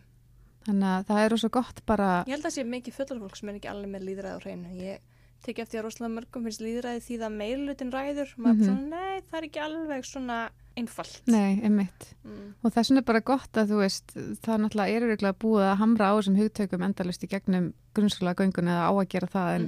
Þannig 0.65 0.89
að 0.93 1.05
það 1.09 1.19
er 1.25 1.29
rosa 1.33 1.49
gott 1.49 1.81
bara, 1.87 2.23
Ég 2.27 2.35
held 2.37 2.45
að 2.45 2.53
sé 2.53 2.63
mikið 2.63 2.93
fullorfólk 2.93 3.35
sem 3.39 3.49
er 3.49 3.55
ekki 3.57 3.69
alveg 3.71 3.89
með 3.89 4.03
líðræði 4.05 4.37
á 4.37 4.43
hreinu. 4.43 4.69
Ég 4.77 4.99
teki 5.45 5.61
eftir 5.63 5.79
að 5.79 5.85
rosalega 5.87 6.15
mörgum 6.15 6.43
finnst 6.47 6.61
líðræði 6.61 7.01
því 7.05 7.17
það 7.21 7.35
meirlutin 7.41 7.91
ræður. 7.93 8.33
Maður 8.37 8.55
Mhm. 8.55 8.61
er 8.61 8.65
svona, 8.69 8.89
nei, 8.89 9.21
það 9.21 9.37
er 9.39 9.47
ekki 9.49 9.61
alveg 9.63 10.05
svona 10.05 10.49
einfalt. 10.77 11.21
nei, 11.27 11.59
einmitt. 11.61 12.13
Mm. 12.25 12.53
Og 12.63 12.71
þess 12.71 12.89
vegna 12.89 12.97
er 12.97 13.07
bara 13.09 13.19
gott 13.21 13.51
að 13.53 13.67
þú 13.71 13.77
veist, 13.83 14.07
það 14.15 14.53
er 14.53 14.61
náttúrulega 14.63 14.95
er 14.95 15.01
örugglega 15.07 15.37
búið 15.39 15.65
að 15.71 15.77
hamra 15.77 16.05
á 16.11 16.13
þessum 16.19 16.37
hugtökum 16.39 16.83
endalust 16.85 17.23
í 17.23 17.27
gegnum 17.27 17.73
grunnskóla 17.95 18.35
göngun 18.35 18.69
eða 18.69 18.87
á 18.87 18.91
að 18.93 19.09
gera 19.09 19.27
það 19.27 19.55
en 19.55 19.67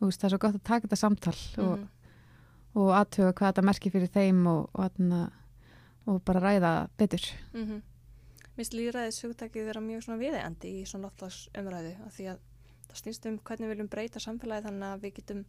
þú 0.00 0.06
veist, 0.06 0.20
það 0.20 0.24
er 0.24 0.30
svo 0.30 0.38
gott 0.38 0.54
að 0.54 0.64
taka 0.64 0.86
þetta 0.88 0.96
samtal 0.96 1.36
og, 1.58 1.78
Mhm. 1.78 1.88
og 2.76 2.88
aðtöga 2.92 3.32
hvað 3.34 3.52
þetta 3.52 3.64
merkir 3.64 3.92
fyrir 3.92 4.08
þeim 4.12 4.46
og, 4.46 4.70
og, 4.74 4.90
og, 5.00 5.32
og 6.06 6.24
bara 6.24 6.40
ræða 6.40 6.88
betur. 6.98 7.24
Mhm. 7.54 7.82
Mist 8.56 8.72
líðræðis 8.72 9.20
hugtakið 9.24 9.66
vera 9.66 9.80
mjög 9.80 10.04
svona 10.04 10.18
viðeigandi 10.22 10.80
í 10.80 10.86
svona 10.88 11.10
loftlags 11.10 11.48
umræðu 11.54 12.06
af 12.06 12.16
því 12.16 12.24
að 12.32 12.38
það 12.96 13.02
snýst 13.04 13.28
um 13.30 13.38
hvernig 13.44 13.68
við 13.68 13.74
viljum 13.74 13.90
breyta 13.92 14.22
samfélagi 14.22 14.66
þannig 14.66 14.88
að 14.88 15.04
við 15.06 15.14
getum 15.20 15.44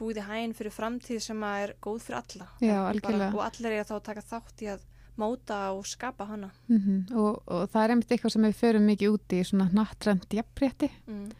búið 0.00 0.20
í 0.20 0.24
hæginn 0.28 0.54
fyrir 0.56 0.74
framtíð 0.74 1.20
sem 1.24 1.42
er 1.50 1.74
góð 1.82 2.00
fyrir 2.06 2.20
alla. 2.20 2.48
Já, 2.64 2.78
Bara- 3.02 3.28
og 3.34 3.42
allir 3.44 3.76
er 3.76 3.84
þá 3.88 3.94
að 3.98 4.06
taka 4.08 4.24
þátt 4.30 4.64
í 4.64 4.70
að 4.72 4.86
móta 5.20 5.58
og 5.76 5.84
skapa 5.86 6.24
hana. 6.24 6.50
Mm 6.70 7.04
og, 7.12 7.42
og 7.46 7.68
það 7.70 7.82
er 7.84 7.90
einmitt 7.94 8.10
eitthvað 8.14 8.32
sem 8.32 8.42
við 8.48 8.58
förum 8.60 8.86
mikið 8.88 9.14
út 9.16 9.36
í 9.36 9.40
svona 9.44 9.68
nattrænt 9.76 10.28
jafnrétti. 10.32 10.90
Mm. 11.06 11.30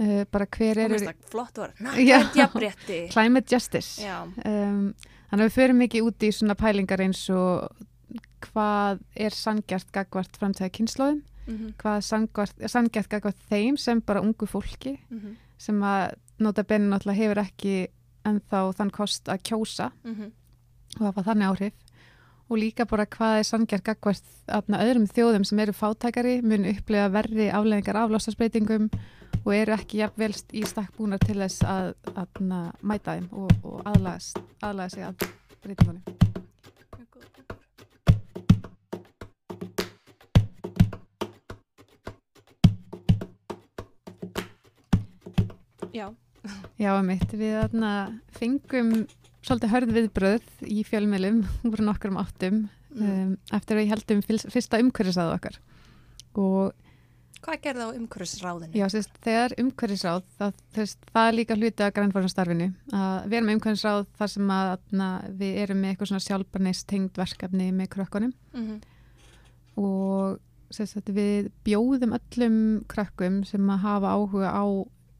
uh, 0.00 0.24
bara 0.32 0.46
hver 0.46 0.80
það 0.82 1.14
flott 1.28 1.58
Já. 1.62 1.68
nættið 1.80 2.40
jafnrétti. 2.40 3.00
Climate 3.12 3.52
justice. 3.54 4.06
Um, 4.08 4.94
þannig 5.30 5.42
að 5.42 5.48
við 5.48 5.56
förum 5.58 5.82
mikið 5.82 6.08
út 6.08 6.22
í 6.22 6.32
svona 6.32 6.54
pælingar 6.54 7.00
eins 7.04 7.26
og 7.30 7.68
hvað 8.42 9.02
er 9.14 9.30
sangjart 9.36 9.92
gagvart 9.92 10.36
framtíða 10.40 10.72
kynnslóðum 10.74 11.22
mm 11.46 11.72
hvað 11.78 11.96
er 11.96 12.68
sangjart, 12.68 13.08
gagvart 13.08 13.48
þeim 13.48 13.76
sem 13.76 14.00
bara 14.00 14.20
ungu 14.20 14.46
fólki 14.46 14.98
-hmm. 15.10 15.34
sem 15.58 15.82
að 15.82 16.14
nota 16.38 16.62
benni 16.62 16.88
náttúrulega 16.88 17.22
hefur 17.22 17.38
ekki 17.38 17.88
ennþá 18.24 18.72
þann 18.72 18.90
kost 18.90 19.28
að 19.28 19.42
kjósa 19.42 19.90
Mm 20.04 20.32
og 21.00 21.06
hafa 21.06 21.22
þannig 21.22 21.48
áhrif 21.48 21.72
og 22.50 22.58
líka 22.60 22.84
bara 22.84 23.06
hvað 23.08 23.38
er 23.38 23.46
sangjart 23.48 23.88
aðna, 24.52 24.82
öðrum 24.84 25.06
þjóðum 25.08 25.46
sem 25.48 25.58
eru 25.58 25.72
fátækari 25.72 26.42
mun 26.42 26.68
upplega 26.68 27.08
verri 27.12 27.48
afleðingar 27.48 27.96
af 28.02 28.12
lostasbreytingum 28.12 28.90
og 29.44 29.54
eru 29.56 29.76
ekki 29.76 30.02
jafnvelst 30.02 30.52
í 30.52 30.66
stakk 30.68 30.92
búnar 30.98 31.22
til 31.24 31.40
þess 31.40 31.64
að 31.64 31.94
aðna, 32.12 32.60
mæta 32.82 33.16
þeim 33.16 33.30
og, 33.32 33.56
og 33.64 33.80
aðlaga 33.88 34.92
sig 34.92 35.08
að 35.08 35.26
breytingunum. 35.62 36.31
Já, 45.92 46.08
Já, 46.78 46.92
mitt, 47.06 47.30
við 47.38 47.54
aðna, 47.62 47.90
fengum 48.34 49.06
svolítið 49.42 49.70
hörð 49.74 49.92
viðbröð 49.94 50.46
í 50.66 50.82
fjölmjölum 50.88 51.42
úr 51.70 51.84
nokkrum 51.88 52.16
áttum 52.22 52.68
Mm. 52.92 53.08
um, 53.08 53.36
eftir 53.56 53.72
að 53.72 53.78
við 53.80 53.88
heldum 53.88 54.18
fyrsta 54.52 54.78
umhverfisáðu 54.82 55.32
okkar 55.32 55.54
og 56.36 56.74
hvað 57.40 57.62
gerði 57.64 57.86
á 57.88 57.96
umhverfisráðinu? 57.96 58.74
Já, 58.76 58.84
sérst, 58.92 59.14
þegar 59.24 59.54
umhverfisráð, 59.62 60.26
það, 60.36 60.52
þess, 60.76 60.98
það 61.08 61.28
er 61.30 61.36
líka 61.38 61.56
hluti 61.56 61.82
af 61.86 61.94
grænfórnarstarfinu. 61.96 62.66
Að 62.92 63.24
við 63.30 63.36
erum 63.38 63.48
með 63.48 63.56
umhverfisráð 63.56 64.04
þar 64.20 64.30
sem 64.34 64.52
að 64.58 64.84
na, 65.00 65.08
við 65.40 65.56
erum 65.64 65.80
með 65.80 65.94
eitthvað 65.94 66.10
svona 66.12 66.26
sjálfbarnist 66.26 66.86
tengd 66.92 67.16
verkefni 67.22 67.70
með 67.72 67.88
krökkunum 67.96 68.34
Mm 68.52 68.66
-hmm. 68.68 68.78
og 69.80 70.38
sérst, 70.72 71.08
við 71.16 71.48
bjóðum 71.64 72.12
öllum 72.18 72.56
krökkum 72.92 73.40
sem 73.48 73.70
að 73.72 73.82
hafa 73.88 74.12
áhuga 74.20 74.52
á 74.52 74.64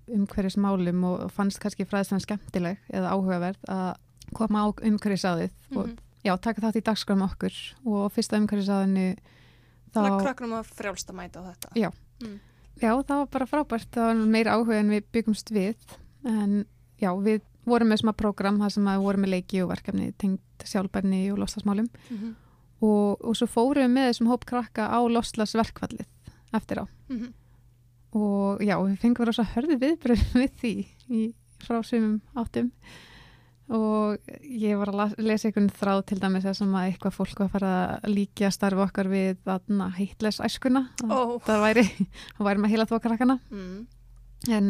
umhverfismálum 0.08 1.04
og 1.04 1.30
fannst 1.32 1.60
kannski 1.62 1.84
fræðislega 1.86 2.20
skemmtileg 2.26 2.78
eða 2.92 3.12
áhugaverð 3.14 3.68
að 3.68 3.92
koma 4.34 4.64
á 4.64 4.66
umhverfisráðið 4.72 5.50
og 5.76 5.90
já, 6.24 6.36
taka 6.40 6.60
þátt 6.60 6.76
í 6.80 6.84
dagskram 6.86 7.22
okkur 7.22 7.52
og 7.84 8.12
fyrsta 8.12 8.36
umhverfisráðinu 8.40 9.16
Þannig 9.92 10.12
að 10.16 10.22
krökkunum 10.24 10.54
að 10.56 10.68
frjálst 10.72 11.10
að 11.10 11.16
mæta 11.18 11.40
á 11.40 11.42
þetta. 11.52 11.68
Já. 11.76 11.90
Mm. 12.24 12.36
Já, 12.80 12.92
það 13.04 13.18
var 13.18 13.26
bara 13.34 13.46
frábært, 13.50 13.88
það 13.92 14.06
var 14.08 14.14
meira 14.32 14.54
áhuga 14.56 14.78
en 14.80 14.88
við 14.88 15.02
byggumst 15.12 15.50
við 15.52 15.76
en 16.24 16.54
já, 17.02 17.10
við 17.20 17.42
vorum 17.68 17.88
með 17.92 18.00
svona 18.00 18.14
prógram 18.16 18.56
þar 18.62 18.72
sem 18.72 18.88
við 18.88 19.02
vorum 19.04 19.20
með 19.26 19.32
leiki 19.34 19.60
og 19.62 19.68
verkefni 19.68 20.08
tengt 20.16 20.64
sjálfbærni 20.64 21.20
og 21.34 21.38
loslasmálum 21.42 21.88
Mm 22.10 22.16
-hmm. 22.18 22.32
og, 22.80 23.20
og 23.24 23.36
svo 23.36 23.46
fórum 23.46 23.84
við 23.84 23.92
með 23.92 24.08
þessum 24.10 24.26
hóp 24.32 24.44
krakka 24.46 24.88
á 24.88 24.98
loslasverkvallið 25.08 26.06
eftir 26.54 26.78
á 26.80 26.84
Mhm. 27.08 27.32
Og 28.18 28.60
já, 28.64 28.74
við 28.82 28.98
fengum 29.00 29.26
rosa 29.28 29.44
hörðu 29.54 29.78
viðbröð 29.80 30.22
við 30.42 30.52
því 30.60 30.72
í, 31.08 31.22
frá 31.64 31.78
sumum 31.86 32.18
áttum. 32.36 32.72
Og 33.72 34.18
ég 34.42 34.76
var 34.76 34.90
að 34.92 35.14
lesa 35.24 35.48
einhvern 35.48 35.70
þráð 35.72 36.00
til 36.10 36.18
dæmis 36.20 36.44
þar 36.44 36.56
sem 36.58 36.74
að 36.76 36.88
eitthvað 36.90 37.14
fólk 37.16 37.38
var 37.38 37.46
að 37.46 37.52
fara 37.54 37.70
að 38.02 38.10
líka 38.18 38.50
starfa 38.52 38.84
okkar 38.88 39.08
við 39.08 39.38
þarna 39.46 39.86
heitles 39.96 40.40
æskuna 40.44 40.82
Ó. 41.08 41.38
það 41.46 41.62
væri, 41.64 41.84
það 42.36 42.44
væri 42.50 42.62
með 42.66 42.74
heila 42.74 42.88
þó 42.90 42.96
krakkana 43.06 43.38
Mm. 43.54 43.86
en 44.52 44.68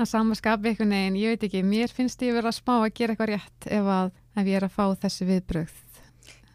það 0.00 0.08
sama 0.10 0.34
skapi 0.40 0.72
einhvern 0.72 0.96
veginn, 0.96 1.20
ég 1.20 1.34
veit 1.36 1.44
ekki 1.46 1.62
mér 1.68 1.92
finnst 1.94 2.22
ég 2.26 2.34
vera 2.34 2.50
að 2.50 2.58
smá 2.58 2.74
að 2.80 2.90
gera 2.98 3.14
eitthvað 3.14 3.30
rétt 3.34 3.68
ef, 3.78 3.86
að, 4.00 4.10
ef 4.40 4.50
ég 4.50 4.58
er 4.58 4.66
að 4.66 4.74
fá 4.74 4.84
þessi 5.04 5.28
viðbröð 5.30 5.76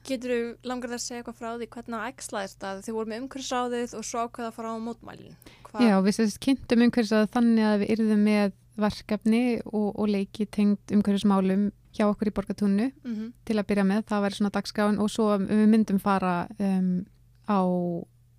Getur 0.08 0.31
þú 0.34 0.70
langar 0.70 0.89
það 0.91 0.98
að 0.98 1.03
segja 1.05 1.20
eitthvað 1.22 1.39
frá 1.39 1.50
því 1.51 1.67
hvernig 1.75 1.98
það 1.98 2.08
ægslaðist 2.12 2.65
að 2.67 2.81
þið 2.86 2.96
voru 2.98 3.12
með 3.12 3.22
umhverfisráðið 3.22 3.93
og 3.98 4.08
svo 4.08 4.24
ákveða 4.25 4.48
að 4.50 4.55
fara 4.58 4.72
á 4.74 4.77
mótmælin? 4.86 5.36
Hva? 5.67 5.84
Já, 5.86 5.96
við 6.01 6.17
sérst 6.17 6.41
kynntum 6.41 6.86
umhverfis 6.88 7.13
að 7.17 7.29
þannig 7.36 7.67
að 7.67 7.77
við 7.84 7.93
yrðum 7.96 8.25
með 8.25 8.55
verkefni 8.81 9.43
og, 9.65 9.89
og 10.00 10.10
leiki 10.10 10.48
tengt 10.50 10.96
umhverfismálum 10.96 11.70
hjá 11.91 12.05
okkur 12.08 12.31
í 12.31 12.36
borgatúnu 12.36 12.91
Mm 13.03 13.15
-hmm. 13.15 13.31
til 13.46 13.58
að 13.60 13.67
byrja 13.67 13.84
með, 13.84 14.05
það 14.08 14.22
væri 14.24 14.36
svona 14.36 14.55
dagskáin 14.55 15.00
og 15.00 15.10
svo 15.10 15.38
við 15.38 15.67
myndum 15.67 16.00
fara 16.00 16.48
um, 16.60 17.05
á 17.48 17.60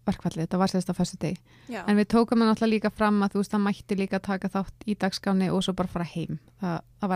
verkfallið, 0.06 0.46
þetta 0.46 0.58
var 0.58 0.70
sérst 0.70 0.90
á 0.90 0.94
fyrstu 0.98 1.18
degi 1.20 1.36
Já. 1.68 1.84
en 1.86 1.96
við 1.96 2.08
tókum 2.10 2.40
það 2.40 2.48
náttúrulega 2.48 2.74
líka 2.74 2.90
fram 2.90 3.22
að 3.22 3.32
þú 3.32 3.38
veist 3.38 3.52
það 3.52 3.64
mætti 3.66 3.94
líka 3.98 4.18
taka 4.18 4.48
þátt 4.48 4.86
í 4.86 4.94
dagskáni 4.98 5.50
og 5.50 5.62
svo 5.62 5.72
bara 5.78 5.88
fara 5.88 6.04
heim 6.04 6.38
það, 6.60 6.80
það 7.00 7.08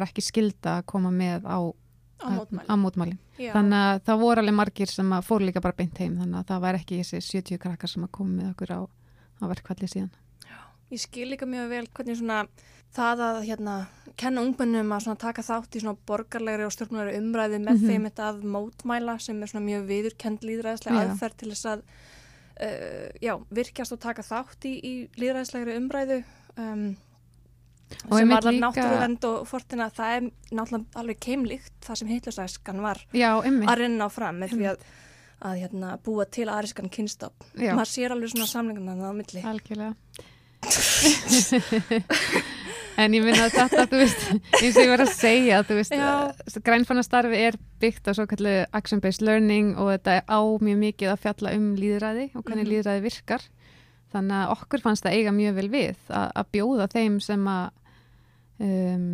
á, 2.20 2.74
mótmælin. 2.76 3.18
Já. 3.38 3.52
þannig 3.52 3.80
að 3.86 4.00
það 4.06 4.20
voru 4.22 4.40
alveg 4.40 4.54
margir 4.56 4.88
sem 4.88 5.10
að 5.12 5.26
fóru 5.28 5.44
líka 5.48 5.60
bara 5.60 5.76
beint 5.76 5.98
heim 5.98 6.16
þannig 6.20 6.38
að 6.40 6.46
það 6.52 6.60
var 6.66 6.74
ekki 6.80 7.00
þessi 7.02 7.20
70 7.42 7.58
krakkar 7.58 7.88
sem 7.92 8.04
að 8.06 8.12
koma 8.16 8.30
með 8.42 8.52
okkur 8.54 8.72
á, 8.72 8.80
á 9.40 9.44
verkfallið 9.52 9.92
síðan 9.96 10.14
Ég 10.86 11.00
skil 11.02 11.26
líka 11.32 11.46
mjög 11.50 11.68
vel 11.68 11.86
hvernig 11.90 12.16
svona 12.20 12.46
það 12.94 13.20
að 13.26 13.38
hérna 13.48 13.72
kenna 14.16 14.40
ungmennum 14.46 14.92
að 14.94 15.16
taka 15.18 15.42
þátt 15.42 15.74
í 15.76 15.80
svona 15.82 15.98
borgarlegri 16.06 16.62
og 16.64 16.70
stjórnmjöleri 16.72 17.18
umræði 17.18 17.58
með 17.58 17.80
Mhm. 17.80 17.88
þeim 17.90 18.04
þetta 18.06 18.28
að 18.30 18.44
mótmæla 18.54 19.16
sem 19.20 19.42
er 19.42 19.46
svona 19.50 19.66
mjög 19.66 19.86
viðurkend 19.90 20.40
líðræðislega 20.46 21.02
Já. 21.02 21.08
aðferð 21.10 21.36
til 21.36 21.50
þess 21.50 21.66
að 21.66 21.82
uh, 22.62 23.08
já, 23.20 23.34
virkjast 23.50 23.92
og 23.92 24.00
taka 24.00 24.22
þátt 24.22 24.64
í, 24.64 24.74
í 24.80 24.92
líðræðislegri 25.20 25.76
umræðu 25.76 26.22
um, 26.56 26.96
Og 28.10 28.18
sem 28.18 28.28
líka- 28.28 28.52
náttúruvend 28.60 29.24
og 29.28 29.46
fortina 29.48 29.86
það 29.94 30.10
er 30.16 30.22
náttúrulega 30.52 30.84
alveg 31.02 31.18
keimlíkt 31.20 31.72
það 31.86 31.94
sem 32.00 32.08
hitlusæskan 32.08 32.80
var 32.82 32.98
Já, 33.14 33.30
að 33.40 33.76
renna 33.78 34.04
á 34.06 34.08
fram 34.10 34.36
með 34.42 34.48
því 34.56 34.64
að, 34.72 34.76
að 35.46 35.54
hérna, 35.62 35.88
búa 36.02 36.24
til 36.30 36.48
aðriskan 36.48 36.90
kynstop 36.90 37.32
Já. 37.54 37.74
maður 37.78 37.86
sér 37.92 38.10
alveg 38.16 38.30
svona 38.34 38.46
samlinguna 38.50 38.96
það 38.98 39.06
á 39.06 39.12
milli 39.20 39.42
Algjörlega. 39.42 39.94
en 42.96 43.12
ég 43.12 43.20
minna 43.22 43.44
að 43.46 43.52
þetta, 43.58 43.82
þú 43.90 43.96
veist, 44.00 44.22
eins 44.62 44.76
og 44.78 44.82
ég 44.82 44.88
var 44.92 45.02
að 45.04 45.10
segja, 45.12 45.58
þú 45.68 45.74
veist, 45.78 45.92
Já. 45.94 46.60
grænfannastarfi 46.64 47.38
er 47.50 47.54
byggt 47.82 48.08
á 48.08 48.12
svo 48.16 48.24
kallu 48.30 48.54
action-based 48.76 49.22
learning 49.26 49.74
og 49.76 49.86
þetta 49.92 50.10
er 50.20 50.24
á 50.32 50.40
mjög 50.64 50.78
mikið 50.80 51.08
að 51.12 51.20
fjalla 51.26 51.52
um 51.58 51.66
líðræði 51.76 52.24
og 52.34 52.40
hvernig 52.46 52.64
Mhm. 52.64 52.72
líðræði 52.72 53.00
virkar. 53.04 53.42
Þannig 54.16 54.36
að 54.42 54.52
okkur 54.56 54.80
fannst 54.86 55.04
það 55.04 55.16
eiga 55.20 55.32
mjög 55.36 55.54
vel 55.60 55.68
við 55.76 55.96
að, 56.08 56.28
að 56.40 56.50
bjóða 56.56 56.86
þeim 56.96 57.16
sem 57.20 57.48
að, 57.52 57.70
um, 58.64 59.08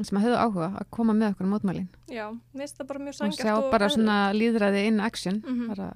sem 0.00 0.18
að 0.18 0.24
höfðu 0.26 0.38
áhuga 0.44 0.68
að 0.80 0.88
koma 0.96 1.14
með 1.14 1.32
okkur 1.34 1.46
á 1.46 1.52
mótmælin 1.54 1.88
Já, 2.10 2.24
mér 2.54 2.64
finnst 2.64 2.78
það 2.80 2.88
bara 2.90 3.02
mjög 3.04 3.12
og 3.14 3.18
sangjart 3.20 3.44
sjá 3.46 3.70
bara 3.74 3.88
svona 3.94 4.16
líðræði 4.34 4.86
in 4.90 5.00
action, 5.04 5.42
Mhm. 5.46 5.68
bara, 5.74 5.90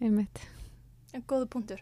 einmitt. 0.00 0.42
En 1.14 1.22
góðu 1.26 1.46
punktur. 1.50 1.80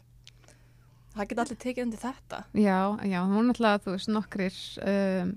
Það 1.19 1.29
geta 1.33 1.43
allir 1.43 1.59
tekið 1.59 1.83
undir 1.83 1.99
þetta. 1.99 2.39
Já, 2.55 2.79
já, 3.03 3.19
hún 3.27 3.49
náttúrulega, 3.51 3.81
þú 3.83 3.95
veist, 3.97 4.09
nokkrir 4.15 4.59
um, 4.87 5.33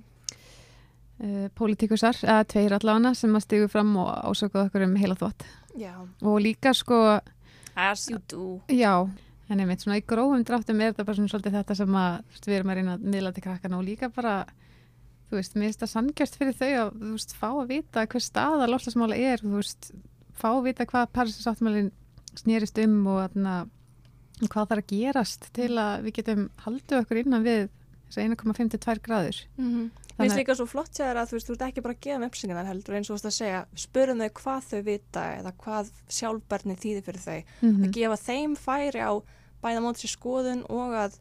uh, 1.24 1.48
pólitíkusar, 1.58 2.20
eða 2.22 2.46
tveir 2.46 2.76
allavega 2.78 3.16
sem 3.18 3.34
að 3.34 3.46
stigu 3.48 3.70
fram 3.72 3.96
og 3.98 4.12
ásökuðu 4.30 4.68
okkur 4.70 4.86
um 4.86 4.96
heila 5.02 5.16
þvott. 5.18 5.46
Já. 5.80 5.96
Og 6.22 6.38
líka 6.44 6.74
sko, 6.78 7.20
As 7.76 8.10
you 8.12 8.20
do. 8.30 8.62
já, 8.70 9.10
en 9.52 9.60
einmitt 9.60 9.84
svona 9.84 10.00
í 10.00 10.06
grófum 10.08 10.44
dráttum 10.48 10.82
er 10.82 10.94
þetta 10.94 11.06
bara 11.08 11.18
svona 11.18 11.32
svolítið 11.34 11.58
þetta 11.60 11.78
sem 11.82 11.98
að 12.02 12.38
við 12.46 12.58
erum 12.58 12.72
að 12.72 12.80
reyna 12.80 12.94
að 12.96 13.08
miðla 13.14 13.34
til 13.36 13.44
krakkana 13.46 13.80
og 13.80 13.88
líka 13.88 14.10
bara, 14.14 14.36
þú 15.30 15.40
veist, 15.40 15.58
mér 15.58 15.70
finnst 15.70 15.84
það 15.84 15.94
sangjast 15.96 16.40
fyrir 16.40 16.58
þau 16.62 16.70
að, 16.70 16.94
þú 17.02 17.12
veist, 17.18 17.36
fá 17.42 17.50
að 17.50 17.74
vita 17.74 18.06
hver 18.14 18.26
staða 18.26 18.70
lofslagsmála 18.72 19.20
er, 19.20 19.44
þú 19.44 19.58
veist, 19.58 19.92
fá 20.40 20.50
að 20.54 20.64
vita 20.70 20.88
hvað 20.88 21.12
Parísasáttmálinn 21.18 21.92
snýrist 22.40 22.80
um 22.86 22.98
og 23.12 23.22
þarna, 23.26 23.58
hvað 24.48 24.72
þarf 24.72 24.86
að 24.86 24.92
gerast 24.96 25.52
til 25.58 25.72
að 25.76 26.08
við 26.08 26.18
getum 26.22 26.48
haldið 26.64 27.02
okkur 27.02 27.22
innan 27.26 27.48
við 27.48 27.68
þess 28.12 28.24
1,52 28.24 29.04
gráður. 29.06 29.44
Mm 29.58 29.68
-hmm. 29.72 29.90
Mér 30.18 30.28
finnst 30.28 30.38
líka 30.38 30.56
svo 30.56 30.66
flott 30.68 30.94
sér 30.94 31.18
að 31.18 31.30
þú 31.30 31.36
veist, 31.38 31.48
þú 31.48 31.54
ert 31.54 31.62
ekki 31.68 31.82
bara 31.82 31.94
að 31.94 32.04
gefa 32.06 32.18
um 32.18 32.26
uppsingar 32.28 32.66
heldur 32.66 32.96
eins 32.96 33.10
og 33.10 33.16
þú 33.16 33.18
veist 33.18 33.30
að 33.30 33.40
segja, 33.40 33.66
spurum 33.76 34.22
þau 34.22 34.32
hvað 34.40 34.62
þau 34.70 34.82
vita 34.84 35.24
eða 35.40 35.52
hvað 35.64 35.92
sjálfbarni 36.08 36.76
þýðir 36.76 37.06
fyrir 37.08 37.22
þau. 37.22 37.42
Mm 37.62 37.84
Að 37.84 37.92
gefa 37.92 38.18
þeim 38.18 38.56
færi 38.56 39.02
á 39.02 39.12
bæða 39.64 39.80
móti 39.86 40.00
sér 40.06 40.14
skoðun 40.18 40.62
og 40.70 40.90
að, 41.06 41.12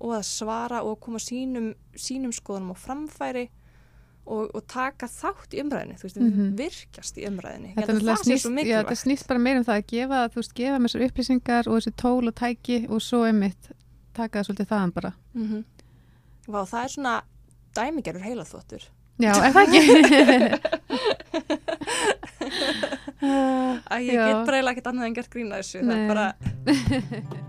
og 0.00 0.10
að 0.18 0.24
svara 0.28 0.78
og 0.86 0.94
koma 1.00 1.18
sínum, 1.22 1.74
sínum 1.96 2.32
skoðunum 2.32 2.72
á 2.72 2.76
framfæri 2.78 3.46
og, 4.28 4.50
og 4.54 4.62
taka 4.68 5.06
þátt 5.08 5.54
í 5.56 5.60
umræðinni, 5.62 5.96
veist, 6.02 6.16
Mhm. 6.20 6.56
virkjast 6.58 7.16
í 7.16 7.24
umræðinni. 7.28 7.72
Þetta, 7.78 7.92
það 8.04 8.16
snýst, 8.20 8.42
svo 8.44 8.50
bara 9.28 9.38
meira 9.40 9.58
um 9.62 9.64
það 9.64 9.78
að 9.80 9.86
gefa, 9.94 10.18
þú 10.28 10.34
veist, 10.42 10.54
gefa 10.54 10.78
með 10.78 10.84
þessar 10.90 11.06
upplýsingar 11.08 11.64
og 11.68 11.74
þessi 11.78 11.92
tól 11.96 12.28
og 12.28 12.34
tæki 12.34 12.86
og 12.90 13.00
svo 13.00 13.22
einmitt 13.24 13.70
taka 14.14 14.38
það 14.42 14.46
svolítið 14.50 14.68
þaðan 14.74 14.92
bara. 14.94 15.12
Mm 15.34 15.64
Vá, 16.48 16.64
það 16.64 16.84
er 16.84 16.88
svona 16.88 17.22
dæmigerur 17.76 18.20
heilaþvottur. 18.24 18.82
Já, 19.18 19.32
er 19.34 19.52
það 19.52 19.64
ekki? 19.68 19.78
Æ, 23.90 23.96
ég 24.00 24.12
Já. 24.14 24.26
get 24.28 24.46
bara 24.46 24.56
eiginlega 24.58 24.72
ekkert 24.76 24.86
annað 24.92 25.06
en 25.08 25.14
gert 25.16 25.30
grína 25.32 25.56
þessu. 25.60 25.78
Það 25.82 25.88
Nei. 25.88 25.98
er 25.98 26.02
bara, 26.08 26.26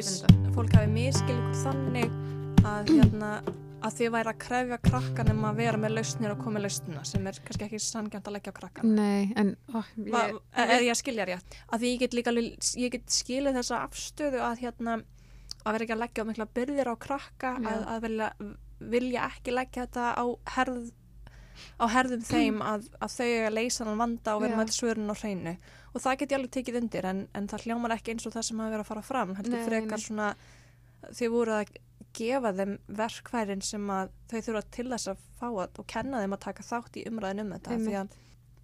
hafi, 0.00 0.52
fólk 0.54 0.76
hafi 0.76 0.92
miskil 0.92 1.36
ykkur 1.36 1.58
þannig 1.60 2.14
að, 2.66 2.92
hérna, 2.94 3.30
að 3.80 3.96
þið 3.98 4.12
væri 4.14 4.32
að 4.32 4.38
krefja 4.44 4.78
krakkan 4.84 5.32
um 5.32 5.46
að 5.48 5.60
vera 5.60 5.80
með 5.80 5.94
lausnir 5.98 6.34
og 6.34 6.40
koma 6.40 6.56
með 6.56 6.66
lausnina 6.66 7.04
sem 7.08 7.28
er 7.28 7.40
kannski 7.46 7.66
ekki 7.66 7.80
sanngjönd 7.84 8.30
að 8.30 8.36
leggja 8.36 8.52
á 8.52 8.58
krakkan. 8.58 8.94
Nei, 8.96 9.32
en 9.40 9.54
ó, 9.72 9.80
Va, 10.12 10.24
ég, 10.28 10.40
er 10.64 10.84
ég 10.86 10.92
að 10.94 11.00
skilja 11.00 11.28
rétt? 11.28 11.58
Að 11.68 11.84
því 11.84 11.92
ég 11.92 12.04
get 12.04 12.16
líka, 12.18 12.34
ég 12.84 12.94
get 12.96 13.14
skilið 13.14 13.60
þessa 13.60 13.82
afstöðu 13.86 14.42
að 14.46 14.64
hérna, 14.64 14.96
að 15.64 15.76
vera 15.76 15.86
ekki 15.86 15.96
að 15.96 16.02
leggja 16.04 16.26
mikla 16.28 16.48
byrðir 16.60 16.92
á 16.92 16.94
krakka, 17.06 17.54
að, 17.60 17.84
að 17.94 18.06
vilja, 18.06 18.30
vilja 18.96 19.28
ekki 19.28 19.56
leggja 19.56 19.86
þetta 19.86 20.08
á 20.16 20.24
herð 20.56 20.90
á 21.80 21.84
herðum 21.90 22.24
þeim 22.26 22.62
að, 22.64 22.88
að 23.00 23.14
þau 23.16 23.28
að 23.46 23.54
leysa 23.56 23.84
hann 23.84 24.00
vanda 24.00 24.36
og 24.36 24.44
vera 24.44 24.58
með 24.60 24.72
svörun 24.76 25.12
á 25.12 25.16
hreinu. 25.20 25.54
Og 25.90 26.04
það 26.04 26.18
get 26.20 26.32
ég 26.32 26.38
alveg 26.38 26.54
tekið 26.56 26.80
undir 26.80 27.10
en, 27.10 27.22
en 27.34 27.50
það 27.50 27.66
hljómar 27.66 27.94
ekki 27.96 28.14
eins 28.14 28.26
og 28.28 28.34
það 28.36 28.46
sem 28.48 28.62
hafa 28.62 28.74
verið 28.74 28.84
að 28.84 28.90
fara 28.92 29.06
fram 29.06 29.36
heldur 29.38 29.64
frekar 29.66 30.02
svona 30.02 30.32
þau 31.08 31.28
voru 31.32 31.56
að 31.56 31.72
gefa 32.16 32.52
þeim 32.56 32.74
verkværin 32.98 33.62
sem 33.64 33.92
að 33.92 34.10
þau 34.30 34.38
þurfa 34.38 34.62
til 34.74 34.86
þess 34.90 35.12
að 35.12 35.22
fá 35.38 35.46
að 35.48 35.80
og 35.80 35.86
kenna 35.90 36.22
þeim 36.22 36.36
að 36.36 36.42
taka 36.46 36.66
þátt 36.66 36.98
í 36.98 37.06
umræðin 37.10 37.44
um 37.44 37.52
þetta 37.54 37.78
því 37.84 37.96
að, 38.00 38.16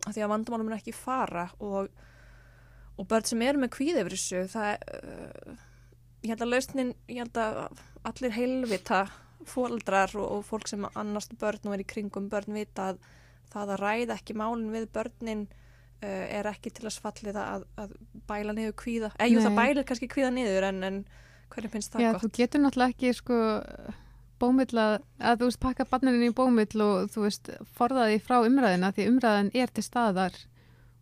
að 0.02 0.16
því 0.16 0.24
að 0.24 0.32
vandamálum 0.34 0.70
er 0.70 0.78
ekki 0.80 0.96
fara 0.96 1.46
og, 1.62 1.90
og 2.96 3.08
börn 3.10 3.28
sem 3.28 3.44
eru 3.46 3.62
með 3.62 3.72
kvíð 3.76 4.00
yfir 4.02 4.16
þessu 4.16 4.42
það 4.50 4.72
uh, 4.96 5.62
ég 6.24 6.32
held 6.32 6.46
að 6.46 6.52
lausnin 6.52 6.92
ég 7.12 7.22
held 7.22 7.40
að 7.42 7.60
allir 8.10 8.36
heilvita 8.36 9.04
fóldrar 9.44 10.14
og, 10.16 10.26
og 10.38 10.46
fólk 10.46 10.70
sem 10.70 10.86
annast 10.94 11.36
börn 11.40 11.68
og 11.68 11.76
er 11.76 11.84
í 11.84 11.88
kringum 11.88 12.30
börn 12.32 12.56
vita 12.56 12.92
að 12.92 13.04
það 13.52 13.76
að 13.76 13.82
ræða 13.82 14.16
ekki 14.16 14.36
málin 14.38 14.72
við 14.72 14.88
börnin 14.94 15.44
uh, 15.46 16.24
er 16.38 16.48
ekki 16.50 16.72
til 16.74 16.88
að 16.88 16.98
fallið 17.04 17.38
að, 17.42 17.68
að 17.78 17.94
bæla 18.28 18.56
niður 18.56 18.74
kvíða 18.82 19.12
eða 19.18 19.30
jú 19.30 19.44
það 19.44 19.60
bælir 19.60 19.88
kannski 19.88 20.10
kvíða 20.10 20.32
niður 20.34 20.68
en, 20.70 20.82
en 20.88 20.98
hvernig 21.52 21.76
finnst 21.76 21.94
það 21.94 22.04
já, 22.06 22.10
gott? 22.12 22.24
þú 22.24 22.32
getur 22.40 22.64
náttúrulega 22.64 22.96
ekki 22.96 23.14
sko 23.16 23.38
bómill 24.40 24.76
að, 24.76 24.98
þú 25.40 25.48
veist 25.48 25.62
pakka 25.62 25.86
barninu 25.88 26.28
í 26.28 26.34
bómill 26.36 26.82
og 26.84 27.08
þú 27.14 27.24
veist 27.24 27.50
forðaði 27.78 28.18
frá 28.24 28.40
umræðina 28.42 28.92
því 28.96 29.08
umræðin 29.12 29.52
er 29.56 29.72
til 29.72 29.84
staðar 29.86 30.36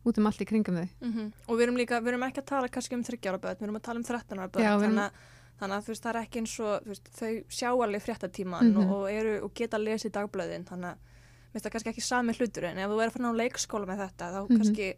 út 0.05 0.21
um 0.21 0.29
allt 0.29 0.43
í 0.45 0.47
kringum 0.49 0.77
þau. 0.79 0.89
Mm 1.01 1.31
Og 1.49 1.57
við 1.57 1.65
erum 1.67 1.79
líka, 1.81 2.01
við 2.01 2.13
erum 2.13 2.27
ekki 2.27 2.43
að 2.43 2.51
tala 2.51 2.69
kannski 2.69 2.97
um 2.97 3.05
30 3.05 3.31
ára 3.31 3.41
börn, 3.41 3.59
við 3.59 3.67
erum 3.67 3.79
að 3.81 3.87
tala 3.89 4.01
um 4.01 4.05
13 4.05 4.39
ára 4.39 4.51
börn 4.53 4.65
Já, 4.65 4.73
þannig, 4.83 5.05
að, 5.05 5.13
þannig 5.61 5.77
að 5.79 5.85
þú 5.87 5.93
veist, 5.95 6.03
það 6.05 6.15
er 6.15 6.21
ekki 6.25 6.39
eins 6.43 6.55
og 6.61 6.87
veist, 6.91 7.11
þau 7.19 7.33
sjá 7.49 7.69
alveg 7.73 8.03
fréttatíman 8.03 8.73
Mhm. 8.73 8.77
og, 8.85 8.95
og, 8.97 9.11
eru, 9.11 9.35
og 9.45 9.55
geta 9.55 9.77
að 9.79 9.85
lesa 9.85 10.09
í 10.09 10.15
dagblöðin 10.17 10.65
þannig 10.67 10.91
að 10.91 10.97
mér 10.99 11.53
finnst 11.55 11.65
það 11.67 11.73
kannski 11.77 11.91
ekki 11.95 12.03
sami 12.03 12.33
hlutur 12.35 12.65
en 12.65 12.79
ef 12.79 12.91
þú 12.91 13.01
er 13.03 13.09
að 13.09 13.13
fara 13.15 13.31
á 13.31 13.41
leikskóla 13.43 13.87
með 13.87 13.99
þetta 14.05 14.33
þá 14.35 14.41
Mhm. 14.49 14.57
kannski, 14.59 14.95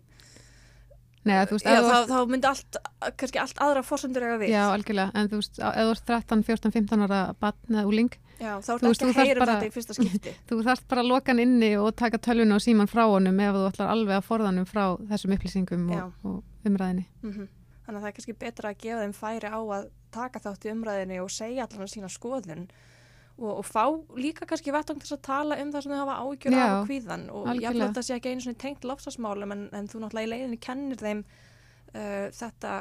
Nei, 1.27 1.45
veist, 1.51 1.64
já, 1.66 1.81
þá, 1.83 1.90
ert- 1.90 2.11
þá 2.12 2.19
myndi 2.31 2.47
allt 2.47 2.77
kannski 3.19 3.38
allt 3.42 3.59
aðra 3.59 3.83
fórsendur 3.83 4.23
eiga 4.23 4.37
við 4.38 4.49
Já, 4.53 4.62
algjörlega, 4.71 5.11
en 5.19 5.29
þú 5.29 5.40
veist, 5.40 5.59
ef 5.59 5.75
þú 5.75 5.90
ert 5.90 6.05
13, 6.07 6.42
14, 6.47 6.71
15 6.77 7.03
ára 7.03 7.35
barn 7.40 7.57
eða 7.69 7.87
úling, 7.90 8.12
Já, 8.38 8.53
þá 8.62 8.71
veist, 8.79 9.03
ekki 9.03 9.11
að 9.11 9.27
heyra 9.27 9.40
bara- 9.42 9.57
þetta 9.61 9.66
í 9.66 9.75
fyrsta 9.75 9.95
skipti 9.99 10.35
þú 10.49 10.61
þarft 10.62 10.87
bara 10.88 11.03
að 11.03 11.09
loka 11.11 11.33
hann 11.33 11.40
inni 11.42 11.73
og 11.83 11.97
taka 11.97 12.19
tölvuna 12.23 12.55
og 12.55 12.62
síman 12.62 12.87
frá 12.87 13.03
honum 13.11 13.40
ef 13.42 13.55
þú 13.59 13.64
ætlar 13.73 13.90
alveg 13.90 14.14
að 14.21 14.29
forðanum 14.29 14.66
frá 14.71 14.85
þessum 15.11 15.35
upplýsingum 15.35 15.90
og, 15.99 16.12
og 16.25 16.42
umræðinni. 16.64 17.07
mm 17.23 17.49
Þannig 17.87 17.99
að 17.99 18.03
það 18.03 18.09
er 18.09 18.14
kannski 18.16 18.38
betra 18.38 18.71
að 18.71 18.79
gefa 18.83 19.03
þeim 19.03 19.12
færi 19.14 19.47
á 19.51 19.59
að 19.62 19.85
taka 20.16 20.42
þátt 20.46 20.66
í 20.68 20.72
umræðinni 20.74 21.20
og 21.22 21.31
segja 21.35 21.66
allan 21.68 21.87
að 21.87 21.92
sína 21.94 22.11
skoðun 22.12 22.66
og, 23.37 23.50
og 23.61 23.64
fá 23.68 23.85
líka 24.16 24.46
kannski 24.48 24.72
vettung 24.72 25.00
til 25.05 25.12
að 25.16 25.22
tala 25.29 25.59
um 25.61 25.70
það 25.74 25.83
sem 25.87 25.92
þau 25.92 26.02
hafa 26.02 26.18
ágjör 26.24 26.57
af 26.57 26.74
og 26.81 26.87
kvíðan 26.88 27.24
og 27.31 27.42
ég 27.46 27.52
algjörlega. 27.52 27.72
held 27.72 27.83
að 27.85 27.88
þetta 27.92 28.05
sé 28.09 28.16
ekki 28.16 28.33
einu 28.33 28.44
svona 28.46 28.62
tengt 28.64 28.85
lofsasmálum 28.88 29.52
en, 29.52 29.64
en 29.76 29.88
þú 29.92 30.00
náttúrulega 30.07 30.26
í 30.26 30.33
leiðinni 30.33 30.61
kennir 30.64 31.02
þeim 31.05 31.20
uh, 31.94 32.29
þetta 32.33 32.74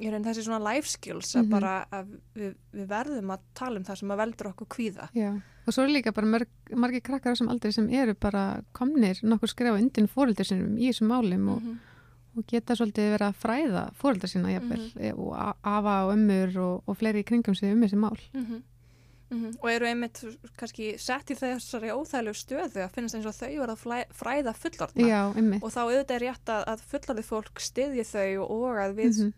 ég 0.00 0.12
raun 0.14 0.24
þessi 0.24 0.44
svona 0.46 0.62
life 0.70 0.88
skills 0.88 1.34
að 1.36 1.42
Mhm. 1.42 1.50
bara 1.52 1.72
að 1.92 2.12
við, 2.38 2.54
við 2.72 2.86
verðum 2.88 3.32
að 3.34 3.40
tala 3.58 3.76
um 3.80 3.84
það 3.84 3.98
sem 4.00 4.12
að 4.14 4.20
veldur 4.22 4.48
okkur 4.54 4.68
kvíða 4.76 5.08
Já, 5.18 5.30
og 5.66 5.74
svo 5.74 5.82
er 5.84 5.90
líka 5.92 6.14
bara 6.16 6.30
mörg, 6.30 6.48
margir 6.72 7.02
krakkar 7.04 7.34
þessum 7.34 7.50
aldrei 7.52 7.72
sem 7.74 7.90
eru 7.90 8.14
bara 8.14 8.62
komnir 8.72 9.18
nokkur 9.26 9.50
skrefa 9.50 9.76
undir 9.82 10.06
fóreldur 10.08 10.46
sinum 10.48 10.78
í 10.78 10.88
þessum 10.92 11.10
málum 11.10 11.48
og, 11.56 11.60
Mhm. 11.66 11.78
Og 12.40 12.46
geta 12.50 12.74
svolítið 12.78 13.12
verið 13.14 13.28
að 13.28 13.38
fræða 13.44 13.84
fóreldur 14.00 14.32
sína 14.32 14.54
jafnvel 14.56 14.82
e- 14.98 15.12
og 15.14 15.30
a- 15.36 15.54
afa 15.76 15.94
og 16.08 16.14
ömmur 16.16 16.56
og, 16.64 16.82
og 16.88 16.96
fleiri 17.00 17.22
í 17.22 17.28
kringum 17.28 17.54
sig 17.58 17.72
um 17.72 17.80
þessi 17.86 18.00
mál. 18.00 18.18
Mhm. 18.34 18.62
Mhm. 19.30 19.50
og 19.62 19.68
eru 19.70 19.86
einmitt 19.86 20.18
kannski 20.58 20.98
sett 20.98 21.28
í 21.30 21.36
þessari 21.38 21.92
óþægilegu 21.94 22.34
stöðu 22.34 22.80
að 22.82 22.90
finnast 22.96 23.14
eins 23.14 23.26
og 23.30 23.36
þau 23.36 23.60
verða 23.60 23.76
að 23.76 24.08
fræða 24.10 24.54
fullorðna 24.58 25.06
Já, 25.06 25.20
einmitt. 25.38 25.62
og 25.62 25.70
þá 25.70 25.78
auðvitað 25.84 26.16
er 26.16 26.24
rétt 26.24 26.50
að, 26.50 26.64
að 26.72 26.82
fullorðið 26.90 27.28
fólk 27.28 27.60
styðji 27.62 28.04
þau 28.10 28.42
og, 28.42 28.50
og 28.50 28.80
að 28.82 28.94
við 28.98 29.20
Mhm. 29.20 29.32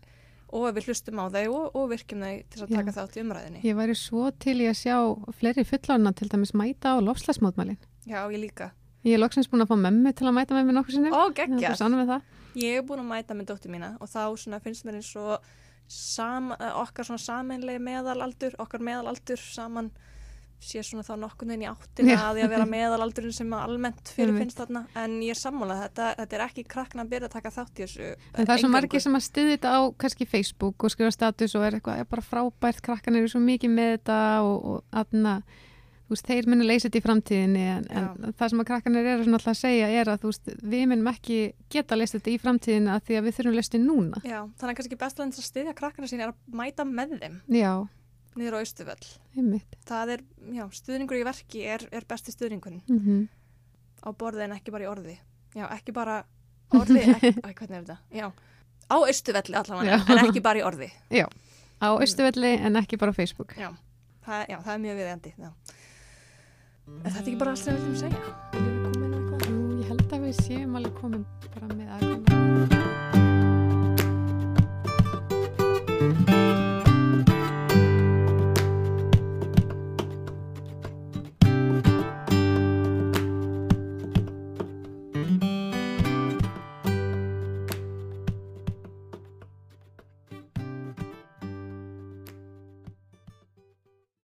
og 0.53 0.65
að 0.65 0.73
við 0.79 0.85
hlustum 0.89 1.21
á 1.21 1.25
þau 1.29 1.45
og, 1.53 1.75
og 1.77 1.89
virkjum 1.93 2.21
þau 2.25 2.41
til 2.49 2.63
að 2.65 2.73
taka 2.73 2.91
þátt 2.97 3.17
í 3.17 3.21
umræðinni. 3.21 3.61
Ég 3.63 3.75
væri 3.77 3.95
svo 3.95 4.31
til 4.39 4.57
í 4.61 4.65
að 4.69 4.81
sjá 4.81 4.97
fleiri 5.37 5.63
fullorna 5.65 6.11
til 6.17 6.29
dæmis 6.29 6.53
mæta 6.57 6.93
á 6.93 7.01
lofslagsmótmælin. 7.01 7.77
Já, 8.09 8.25
ég 8.33 8.41
líka. 8.41 8.71
Ég 9.05 9.13
er 9.13 9.19
loksins 9.21 9.45
búin 9.49 9.61
að 9.61 9.69
fá 9.69 9.77
mömmu 9.77 10.09
til 10.15 10.25
að 10.25 10.33
mæta 10.41 10.57
með 10.57 10.65
mér 10.71 10.77
nokkur 10.81 10.91
sinnum. 10.97 11.13
Ó, 11.13 11.29
Það 11.29 11.37
er 11.37 11.47
geggjast. 11.53 11.77
sannum 11.77 12.01
með 12.01 12.09
það. 12.17 12.21
Ég 12.59 12.79
er 12.79 12.87
búin 12.87 13.03
að 13.03 13.11
mæta 13.11 13.37
með 13.37 13.51
dóttur 13.51 13.73
mína 13.73 13.93
og 13.99 14.09
þá 14.11 14.59
finnst 14.63 14.85
mér 14.85 14.99
eins 14.99 15.13
og 15.19 15.45
sam, 15.87 16.51
eh, 16.53 16.73
okkar 16.79 17.05
sameinlegi 17.17 17.81
meðalaldur, 17.83 18.55
okkar 18.61 18.79
meðalaldur 18.79 19.37
saman 19.37 19.91
sé 20.63 20.83
svona 20.85 21.03
þá 21.05 21.13
nokkurn 21.19 21.53
veginn 21.53 21.65
í 21.65 21.69
áttina 21.69 22.15
að 22.15 22.37
því 22.37 22.43
að 22.45 22.53
vera 22.53 22.67
meðalaldurinn 22.69 23.35
sem 23.35 23.55
almennt 23.57 24.11
fyrir 24.15 24.37
finnst 24.37 24.59
þarna. 24.61 24.85
En 24.99 25.17
ég 25.25 25.35
er 25.35 25.39
sammálað, 25.39 25.81
þetta, 25.87 26.09
þetta 26.21 26.37
er 26.37 26.45
ekki 26.45 26.65
krakkna 26.73 27.03
að 27.03 27.11
byrja 27.13 27.29
að 27.29 27.35
taka 27.35 27.53
þátt 27.57 27.73
í 27.73 27.83
þessu 27.83 28.07
En 28.07 28.15
það 28.15 28.39
er 28.39 28.47
svo 28.47 28.55
eingöngu. 28.55 28.73
margir 28.77 29.03
sem 29.03 29.19
að 29.19 29.25
styðja 29.27 29.57
þetta 29.57 29.73
á 29.75 29.81
kannski 30.03 30.29
Facebook 30.29 30.85
og 30.87 30.93
skrifa 30.93 31.15
status 31.15 31.57
og 31.59 31.67
er 31.67 31.77
eitthvað 31.77 32.03
er 32.03 32.09
bara 32.13 32.25
frábært, 32.29 32.83
krakkan 32.85 33.19
eru 33.19 33.31
svo 33.33 33.43
mikið 33.43 33.75
með 33.75 33.91
þetta 33.97 34.19
og, 34.47 34.57
og 34.71 35.01
aðna, 35.03 35.35
veist, 36.11 36.27
þeir 36.27 36.47
munu 36.51 36.65
leysa 36.67 36.87
þetta 36.87 36.99
í 36.99 37.03
framtíðinni 37.05 37.63
en, 37.73 37.87
en 37.89 38.33
það 38.37 38.51
sem 38.53 38.63
að 38.63 38.69
krakkanir 38.69 39.09
eru 39.13 39.25
alltaf 39.37 39.51
að 39.53 39.59
segja 39.61 39.89
er 40.01 40.11
að 40.13 40.27
veist, 40.27 40.53
við 40.61 40.85
munum 40.91 41.09
ekki 41.13 41.37
geta 41.73 41.97
leysa 41.97 42.17
þetta 42.19 42.33
í 42.33 42.39
framtíðinni 42.43 42.93
að 42.93 43.05
því 43.07 43.19
að 43.19 43.27
við 43.27 43.37
þurfum 43.37 43.57
leysa 43.57 43.81
núna. 43.83 44.21
Já, 44.23 44.39
þannig 44.59 44.73
að 44.73 44.79
kannski 44.81 44.99
best 45.03 45.21
að 45.23 45.49
styðja 45.49 45.75
krakkana 45.77 46.09
sín 46.11 46.23
er 46.25 46.33
að 46.33 46.57
mæta 46.59 46.87
með 46.87 47.15
þeim 47.21 47.37
Já, 47.55 47.73
niður 48.39 48.57
á 48.57 48.59
er, 50.17 50.25
já, 50.57 50.65
stuðningur 50.79 51.19
í 51.21 51.25
verki 51.27 51.63
er, 51.75 51.87
er 51.93 52.07
besti 52.09 52.35
stuðningurinn. 52.35 52.83
Mm 52.89 52.99
á 54.03 54.09
borði 54.11 54.43
en 54.43 54.55
ekki 54.57 54.71
bara 54.73 54.83
í 54.83 54.89
orði. 54.91 55.13
Já, 55.55 55.67
ekki 55.71 55.93
bara 55.95 56.23
orði 56.73 57.03
ekki, 57.13 57.33
æ, 57.39 57.53
hvernig 57.53 57.77
er 57.77 57.85
þetta? 57.85 57.97
Já, 58.11 58.27
á 58.89 58.97
austuvelli 58.97 59.55
allavega, 59.55 59.99
en 60.09 60.23
ekki 60.25 60.41
bara 60.43 60.59
í 60.59 60.65
orði. 60.65 60.89
Já, 61.13 61.27
á 61.83 61.89
Östuvelli 61.99 62.53
en 62.63 62.79
ekki 62.79 62.97
bara 62.99 63.11
á 63.11 63.15
Facebook. 63.15 63.55
já, 63.57 63.69
það, 64.25 64.45
já, 64.49 64.57
það 64.63 64.73
er 64.73 64.83
mjög 64.85 64.99
viðjandi 65.01 65.33
já. 65.37 65.49
Er 66.91 67.11
þetta 67.11 67.25
ekki 67.25 67.39
bara 67.39 67.53
allt 67.55 67.63
sem 67.63 67.75
við 67.75 67.85
viljum 67.85 67.99
segja? 68.03 68.21
Viljum 68.55 68.95
við 68.99 69.03
á 69.03 69.17
eitthvað? 69.19 69.49
Jú, 69.49 69.59
ég 69.79 69.91
held 69.91 70.17
að 70.17 70.25
við 70.27 70.39
séum 70.41 70.79
alveg 70.79 70.97
komin 71.01 71.27
bara 71.49 71.75
með 71.75 71.93
aðkvæmlega. 71.97 72.82